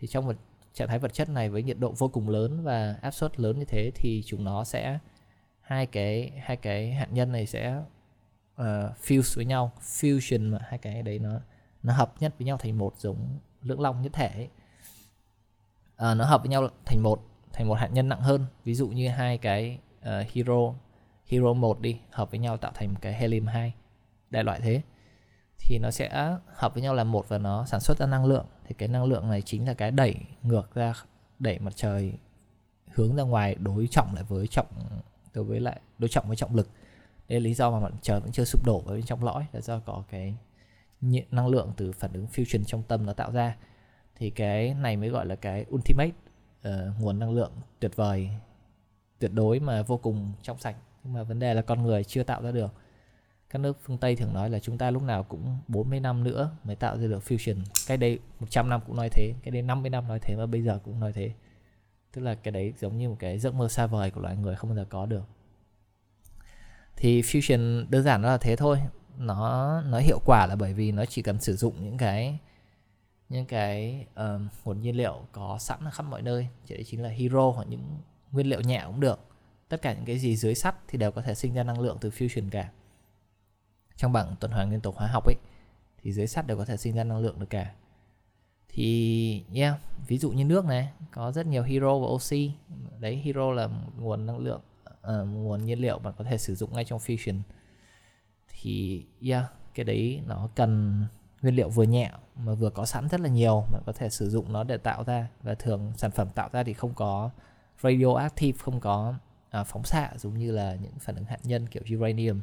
Thì 0.00 0.08
trong 0.08 0.26
một 0.26 0.36
trạng 0.74 0.88
thái 0.88 0.98
vật 0.98 1.14
chất 1.14 1.28
này 1.28 1.50
với 1.50 1.62
nhiệt 1.62 1.78
độ 1.78 1.94
vô 1.98 2.08
cùng 2.08 2.28
lớn 2.28 2.62
và 2.62 2.96
áp 3.02 3.10
suất 3.10 3.40
lớn 3.40 3.58
như 3.58 3.64
thế 3.64 3.90
thì 3.94 4.22
chúng 4.26 4.44
nó 4.44 4.64
sẽ 4.64 4.98
hai 5.60 5.86
cái 5.86 6.32
hai 6.42 6.56
cái 6.56 6.92
hạt 6.92 7.08
nhân 7.12 7.32
này 7.32 7.46
sẽ 7.46 7.76
uh, 8.54 8.66
fuse 9.02 9.36
với 9.36 9.44
nhau 9.44 9.72
fusion 9.80 10.50
mà 10.50 10.58
hai 10.62 10.78
cái 10.78 11.02
đấy 11.02 11.18
nó 11.18 11.40
nó 11.82 11.92
hợp 11.92 12.14
nhất 12.20 12.34
với 12.38 12.46
nhau 12.46 12.56
thành 12.56 12.78
một 12.78 12.94
giống 12.98 13.38
lưỡng 13.62 13.80
long 13.80 14.02
nhất 14.02 14.12
thể 14.12 14.28
ấy. 14.28 14.48
Uh, 16.12 16.18
nó 16.18 16.24
hợp 16.24 16.40
với 16.40 16.48
nhau 16.48 16.68
thành 16.84 17.02
một 17.02 17.22
thành 17.52 17.68
một 17.68 17.74
hạt 17.74 17.88
nhân 17.92 18.08
nặng 18.08 18.20
hơn. 18.20 18.46
Ví 18.64 18.74
dụ 18.74 18.88
như 18.88 19.08
hai 19.08 19.38
cái 19.38 19.78
uh, 20.00 20.06
hero 20.34 20.74
hero 21.28 21.52
1 21.52 21.80
đi 21.80 21.98
hợp 22.10 22.30
với 22.30 22.40
nhau 22.40 22.56
tạo 22.56 22.72
thành 22.74 22.88
một 22.92 22.98
cái 23.00 23.14
helium 23.14 23.46
2 23.46 23.72
đại 24.30 24.44
loại 24.44 24.60
thế 24.60 24.82
thì 25.58 25.78
nó 25.78 25.90
sẽ 25.90 26.36
hợp 26.46 26.74
với 26.74 26.82
nhau 26.82 26.94
là 26.94 27.04
một 27.04 27.28
và 27.28 27.38
nó 27.38 27.66
sản 27.66 27.80
xuất 27.80 27.98
ra 27.98 28.06
năng 28.06 28.24
lượng. 28.24 28.46
Thì 28.66 28.74
cái 28.78 28.88
năng 28.88 29.04
lượng 29.04 29.30
này 29.30 29.42
chính 29.42 29.66
là 29.66 29.74
cái 29.74 29.90
đẩy 29.90 30.16
ngược 30.42 30.74
ra 30.74 30.94
đẩy 31.38 31.58
mặt 31.58 31.72
trời 31.76 32.12
hướng 32.94 33.16
ra 33.16 33.22
ngoài 33.22 33.54
đối 33.54 33.86
trọng 33.86 34.14
lại 34.14 34.24
với 34.28 34.46
trọng 34.46 34.66
đối 35.34 35.44
với 35.44 35.60
lại 35.60 35.80
đối 35.98 36.08
trọng 36.08 36.26
với 36.26 36.36
trọng 36.36 36.54
lực. 36.54 36.68
Đây 37.28 37.40
là 37.40 37.44
lý 37.44 37.54
do 37.54 37.70
mà 37.70 37.80
mặt 37.80 37.92
trời 38.02 38.20
vẫn 38.20 38.32
chưa 38.32 38.44
sụp 38.44 38.66
đổ 38.66 38.82
ở 38.86 38.94
bên 38.94 39.02
trong 39.02 39.24
lõi 39.24 39.46
là 39.52 39.60
do 39.60 39.78
có 39.78 40.04
cái 40.10 40.34
năng 41.30 41.48
lượng 41.48 41.72
từ 41.76 41.92
phản 41.92 42.12
ứng 42.12 42.26
fusion 42.26 42.64
trong 42.64 42.82
tâm 42.82 43.06
nó 43.06 43.12
tạo 43.12 43.32
ra. 43.32 43.56
Thì 44.16 44.30
cái 44.30 44.74
này 44.74 44.96
mới 44.96 45.08
gọi 45.08 45.26
là 45.26 45.36
cái 45.36 45.64
ultimate 45.74 46.10
uh, 46.68 47.00
nguồn 47.00 47.18
năng 47.18 47.30
lượng 47.30 47.52
tuyệt 47.80 47.96
vời 47.96 48.30
tuyệt 49.18 49.32
đối 49.34 49.60
mà 49.60 49.82
vô 49.82 49.96
cùng 49.96 50.32
trong 50.42 50.58
sạch. 50.58 50.76
Nhưng 51.04 51.12
mà 51.12 51.22
vấn 51.22 51.38
đề 51.38 51.54
là 51.54 51.62
con 51.62 51.82
người 51.82 52.04
chưa 52.04 52.22
tạo 52.22 52.42
ra 52.42 52.50
được 52.50 52.72
các 53.50 53.58
nước 53.58 53.78
phương 53.82 53.98
Tây 53.98 54.16
thường 54.16 54.34
nói 54.34 54.50
là 54.50 54.58
chúng 54.58 54.78
ta 54.78 54.90
lúc 54.90 55.02
nào 55.02 55.22
cũng 55.22 55.58
40 55.68 56.00
năm 56.00 56.24
nữa 56.24 56.50
mới 56.64 56.76
tạo 56.76 56.98
ra 56.98 57.06
được 57.06 57.22
fusion. 57.28 57.56
Cái 57.86 57.96
đây 57.96 58.18
100 58.40 58.68
năm 58.68 58.80
cũng 58.86 58.96
nói 58.96 59.08
thế 59.12 59.34
cái 59.42 59.50
đây 59.50 59.62
50 59.62 59.90
năm 59.90 60.08
nói 60.08 60.18
thế 60.22 60.34
và 60.34 60.46
bây 60.46 60.62
giờ 60.62 60.78
cũng 60.84 61.00
nói 61.00 61.12
thế. 61.12 61.30
Tức 62.12 62.22
là 62.22 62.34
cái 62.34 62.52
đấy 62.52 62.72
giống 62.78 62.98
như 62.98 63.08
một 63.08 63.16
cái 63.18 63.38
giấc 63.38 63.54
mơ 63.54 63.68
xa 63.68 63.86
vời 63.86 64.10
của 64.10 64.20
loài 64.20 64.36
người 64.36 64.56
không 64.56 64.70
bao 64.70 64.76
giờ 64.76 64.84
có 64.88 65.06
được. 65.06 65.24
Thì 66.96 67.22
fusion 67.22 67.86
đơn 67.88 68.02
giản 68.02 68.22
nó 68.22 68.28
là 68.28 68.38
thế 68.38 68.56
thôi. 68.56 68.78
Nó 69.18 69.80
nó 69.80 69.98
hiệu 69.98 70.18
quả 70.26 70.46
là 70.46 70.56
bởi 70.56 70.74
vì 70.74 70.92
nó 70.92 71.04
chỉ 71.04 71.22
cần 71.22 71.40
sử 71.40 71.56
dụng 71.56 71.84
những 71.84 71.98
cái 71.98 72.38
những 73.28 73.46
cái 73.46 74.06
uh, 74.12 74.40
nguồn 74.64 74.80
nhiên 74.80 74.96
liệu 74.96 75.20
có 75.32 75.58
sẵn 75.60 75.84
ở 75.84 75.90
khắp 75.90 76.02
mọi 76.02 76.22
nơi. 76.22 76.48
Chỉ 76.66 76.74
đấy 76.74 76.84
chính 76.84 77.02
là 77.02 77.08
hero 77.08 77.50
hoặc 77.50 77.68
những 77.68 77.98
nguyên 78.32 78.46
liệu 78.46 78.60
nhẹ 78.60 78.82
cũng 78.86 79.00
được. 79.00 79.20
Tất 79.68 79.82
cả 79.82 79.94
những 79.94 80.04
cái 80.04 80.18
gì 80.18 80.36
dưới 80.36 80.54
sắt 80.54 80.76
thì 80.88 80.98
đều 80.98 81.10
có 81.10 81.22
thể 81.22 81.34
sinh 81.34 81.54
ra 81.54 81.62
năng 81.62 81.80
lượng 81.80 81.98
từ 82.00 82.10
fusion 82.10 82.50
cả 82.50 82.70
trong 83.96 84.12
bảng 84.12 84.36
tuần 84.40 84.52
hoàn 84.52 84.68
nguyên 84.68 84.80
tố 84.80 84.92
hóa 84.96 85.06
học 85.06 85.26
ấy 85.26 85.36
thì 86.02 86.12
dưới 86.12 86.26
sắt 86.26 86.46
đều 86.46 86.56
có 86.56 86.64
thể 86.64 86.76
sinh 86.76 86.94
ra 86.94 87.04
năng 87.04 87.18
lượng 87.18 87.40
được 87.40 87.50
cả. 87.50 87.72
Thì 88.68 89.44
yeah 89.54 89.80
ví 90.06 90.18
dụ 90.18 90.30
như 90.30 90.44
nước 90.44 90.64
này 90.64 90.92
có 91.10 91.32
rất 91.32 91.46
nhiều 91.46 91.62
hero 91.62 91.98
và 91.98 92.06
oxy. 92.06 92.52
Đấy 92.98 93.22
hero 93.24 93.52
là 93.52 93.68
nguồn 93.98 94.26
năng 94.26 94.38
lượng 94.38 94.60
uh, 94.88 95.28
nguồn 95.28 95.64
nhiên 95.66 95.78
liệu 95.78 95.98
mà 95.98 96.12
có 96.12 96.24
thể 96.24 96.38
sử 96.38 96.54
dụng 96.54 96.72
ngay 96.72 96.84
trong 96.84 96.98
fusion 96.98 97.40
thì 98.48 99.04
yeah 99.20 99.44
cái 99.74 99.84
đấy 99.84 100.22
nó 100.26 100.48
cần 100.54 101.02
nguyên 101.42 101.56
liệu 101.56 101.68
vừa 101.68 101.82
nhẹ 101.82 102.12
mà 102.36 102.54
vừa 102.54 102.70
có 102.70 102.86
sẵn 102.86 103.08
rất 103.08 103.20
là 103.20 103.28
nhiều. 103.28 103.64
Mà 103.72 103.78
có 103.86 103.92
thể 103.92 104.08
sử 104.08 104.30
dụng 104.30 104.52
nó 104.52 104.64
để 104.64 104.76
tạo 104.76 105.04
ra 105.04 105.28
và 105.42 105.54
thường 105.54 105.92
sản 105.96 106.10
phẩm 106.10 106.28
tạo 106.34 106.48
ra 106.52 106.62
thì 106.62 106.72
không 106.72 106.94
có 106.94 107.30
radioactive 107.82 108.58
không 108.58 108.80
có 108.80 109.14
à, 109.50 109.64
phóng 109.64 109.84
xạ 109.84 110.10
giống 110.16 110.38
như 110.38 110.52
là 110.52 110.76
những 110.82 110.92
phản 110.98 111.16
ứng 111.16 111.24
hạt 111.24 111.38
nhân 111.42 111.66
kiểu 111.68 111.82
uranium 111.96 112.40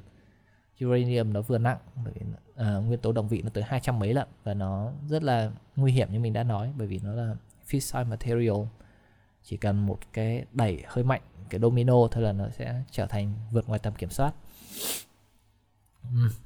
uranium 0.85 1.33
nó 1.33 1.41
vừa 1.41 1.57
nặng 1.57 1.77
bởi 2.05 2.13
uh, 2.53 2.85
nguyên 2.87 2.99
tố 2.99 3.11
đồng 3.11 3.27
vị 3.27 3.41
nó 3.41 3.49
tới 3.49 3.63
200 3.63 3.99
mấy 3.99 4.13
lận 4.13 4.27
và 4.43 4.53
nó 4.53 4.91
rất 5.07 5.23
là 5.23 5.51
nguy 5.75 5.91
hiểm 5.91 6.11
như 6.11 6.19
mình 6.19 6.33
đã 6.33 6.43
nói 6.43 6.73
bởi 6.77 6.87
vì 6.87 6.99
nó 7.03 7.13
là 7.13 7.35
fissile 7.67 8.05
material. 8.05 8.67
Chỉ 9.43 9.57
cần 9.57 9.85
một 9.85 9.99
cái 10.13 10.45
đẩy 10.51 10.83
hơi 10.87 11.03
mạnh 11.03 11.21
cái 11.49 11.59
domino 11.59 12.07
thôi 12.11 12.23
là 12.23 12.31
nó 12.31 12.49
sẽ 12.49 12.81
trở 12.91 13.05
thành 13.05 13.33
vượt 13.51 13.67
ngoài 13.67 13.79
tầm 13.79 13.93
kiểm 13.93 14.09
soát. 14.09 14.33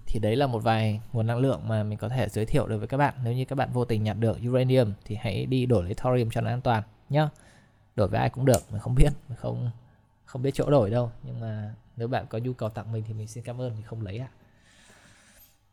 Thì 0.05 0.19
đấy 0.19 0.35
là 0.35 0.47
một 0.47 0.59
vài 0.59 1.01
nguồn 1.13 1.27
năng 1.27 1.37
lượng 1.37 1.67
mà 1.67 1.83
mình 1.83 1.97
có 1.97 2.09
thể 2.09 2.29
giới 2.29 2.45
thiệu 2.45 2.67
được 2.67 2.77
với 2.77 2.87
các 2.87 2.97
bạn. 2.97 3.13
Nếu 3.23 3.33
như 3.33 3.45
các 3.45 3.55
bạn 3.55 3.69
vô 3.73 3.85
tình 3.85 4.03
nhặt 4.03 4.17
được 4.19 4.37
uranium 4.49 4.93
thì 5.05 5.15
hãy 5.15 5.45
đi 5.45 5.65
đổi 5.65 5.83
lấy 5.83 5.93
thorium 5.93 6.29
cho 6.29 6.41
nó 6.41 6.49
an 6.49 6.61
toàn 6.61 6.83
nhá. 7.09 7.29
Đổi 7.95 8.07
với 8.07 8.19
ai 8.19 8.29
cũng 8.29 8.45
được 8.45 8.71
mình 8.71 8.81
không 8.81 8.95
biết 8.95 9.09
mình 9.29 9.37
không 9.37 9.71
không 10.25 10.41
biết 10.41 10.51
chỗ 10.53 10.71
đổi 10.71 10.89
đâu. 10.89 11.11
Nhưng 11.23 11.39
mà 11.39 11.73
nếu 11.97 12.07
bạn 12.07 12.25
có 12.29 12.37
nhu 12.37 12.53
cầu 12.53 12.69
tặng 12.69 12.91
mình 12.91 13.03
thì 13.07 13.13
mình 13.13 13.27
xin 13.27 13.43
cảm 13.43 13.61
ơn 13.61 13.75
mình 13.75 13.83
không 13.83 14.01
lấy 14.01 14.17
ạ. 14.17 14.29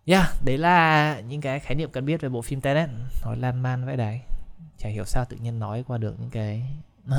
Yeah 0.04 0.26
đấy 0.44 0.58
là 0.58 1.20
những 1.20 1.40
cái 1.40 1.60
khái 1.60 1.74
niệm 1.74 1.90
cần 1.90 2.06
biết 2.06 2.20
về 2.20 2.28
bộ 2.28 2.42
phim 2.42 2.60
Tenet. 2.60 2.88
Nói 3.24 3.36
lan 3.36 3.60
man 3.60 3.84
vậy 3.84 3.96
đấy 3.96 4.20
chả 4.78 4.88
hiểu 4.88 5.04
sao 5.04 5.24
tự 5.24 5.36
nhiên 5.36 5.58
nói 5.58 5.84
qua 5.86 5.98
được 5.98 6.20
những 6.20 6.30
cái 6.30 6.62
uh, 7.10 7.14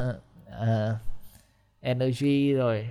energy 1.81 2.53
rồi 2.53 2.89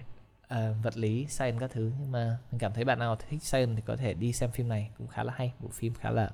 uh, 0.55 0.59
vật 0.83 0.97
lý 0.97 1.27
science 1.27 1.59
các 1.61 1.71
thứ. 1.71 1.93
Nhưng 2.01 2.13
mà 2.13 2.39
mình 2.53 2.59
cảm 2.59 2.73
thấy 2.73 2.85
bạn 2.85 2.99
nào 2.99 3.17
thích 3.17 3.43
science 3.43 3.73
thì 3.77 3.83
có 3.87 3.97
thể 3.97 4.15
đi 4.15 4.33
xem 4.33 4.51
phim 4.51 4.69
này. 4.69 4.91
Cũng 4.99 5.09
khá 5.09 5.25
là 5.25 5.33
hay 5.37 5.53
bộ 5.61 5.69
phim 5.73 5.95
khá 5.95 6.11
là 6.11 6.31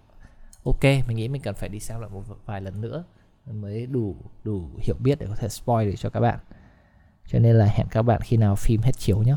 ok. 0.65 0.83
Mình 0.83 1.17
nghĩ 1.17 1.29
mình 1.29 1.43
cần 1.43 1.55
phải 1.55 1.69
đi 1.69 1.81
xem 1.81 2.01
lại 2.01 2.11
một 2.11 2.23
vài 2.47 2.61
lần 2.61 2.81
nữa 2.81 3.05
mới 3.47 3.87
đủ 3.87 4.17
đủ 4.45 4.71
hiểu 4.79 4.97
biết 4.99 5.19
để 5.19 5.27
có 5.27 5.37
thể 5.37 5.49
spoil 5.49 5.91
để 5.91 5.97
cho 5.97 6.11
các 6.11 6.21
bạn. 6.21 6.39
Cho 7.27 7.39
nên 7.39 7.57
là 7.57 7.67
hẹn 7.67 7.87
các 7.91 8.03
bạn 8.03 8.21
khi 8.21 8.37
nào 8.37 8.57
phim 8.57 8.81
hết 8.83 8.93
chiếu 8.99 9.23
nhé 9.23 9.37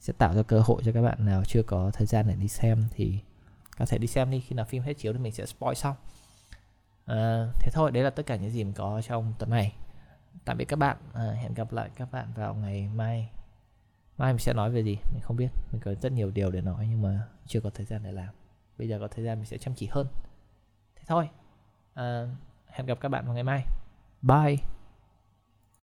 sẽ 0.00 0.12
tạo 0.12 0.34
ra 0.34 0.42
cơ 0.42 0.60
hội 0.60 0.82
cho 0.84 0.92
các 0.92 1.02
bạn 1.02 1.26
nào 1.26 1.44
chưa 1.44 1.62
có 1.62 1.90
thời 1.94 2.06
gian 2.06 2.28
để 2.28 2.34
đi 2.34 2.48
xem 2.48 2.84
thì 2.90 3.18
có 3.78 3.86
thể 3.86 3.98
đi 3.98 4.06
xem 4.06 4.30
đi. 4.30 4.40
Khi 4.40 4.54
nào 4.54 4.64
phim 4.64 4.82
hết 4.82 4.92
chiếu 4.92 5.12
thì 5.12 5.18
mình 5.18 5.32
sẽ 5.32 5.46
spoil 5.46 5.74
xong 5.74 5.96
à, 7.04 7.48
thế 7.60 7.70
thôi 7.72 7.90
đấy 7.90 8.02
là 8.02 8.10
tất 8.10 8.26
cả 8.26 8.36
những 8.36 8.50
gì 8.50 8.64
mình 8.64 8.72
có 8.72 9.02
trong 9.02 9.34
tuần 9.38 9.50
này. 9.50 9.72
Tạm 10.44 10.56
biệt 10.56 10.64
các 10.64 10.78
bạn. 10.78 10.96
À, 11.14 11.30
hẹn 11.30 11.54
gặp 11.54 11.72
lại 11.72 11.90
các 11.96 12.12
bạn 12.12 12.28
vào 12.34 12.54
ngày 12.54 12.88
mai. 12.94 13.30
Mai 14.18 14.32
mình 14.32 14.38
sẽ 14.38 14.52
nói 14.52 14.70
về 14.70 14.80
gì? 14.80 14.98
Mình 15.12 15.22
không 15.22 15.36
biết. 15.36 15.48
Mình 15.72 15.80
có 15.84 15.94
rất 15.94 16.12
nhiều 16.12 16.30
điều 16.30 16.50
để 16.50 16.60
nói 16.60 16.86
nhưng 16.90 17.02
mà 17.02 17.22
chưa 17.46 17.60
có 17.60 17.70
thời 17.70 17.86
gian 17.86 18.02
để 18.04 18.12
làm. 18.12 18.28
Bây 18.78 18.88
giờ 18.88 18.98
có 19.00 19.08
thời 19.08 19.24
gian 19.24 19.38
mình 19.38 19.46
sẽ 19.46 19.58
chăm 19.58 19.74
chỉ 19.74 19.88
hơn. 19.90 20.06
Thế 20.96 21.02
thôi. 21.06 21.28
À, 21.94 22.26
hẹn 22.66 22.86
gặp 22.86 22.98
các 23.00 23.08
bạn 23.08 23.24
vào 23.24 23.34
ngày 23.34 23.44
mai. 23.44 23.64
Bye. 24.22 24.77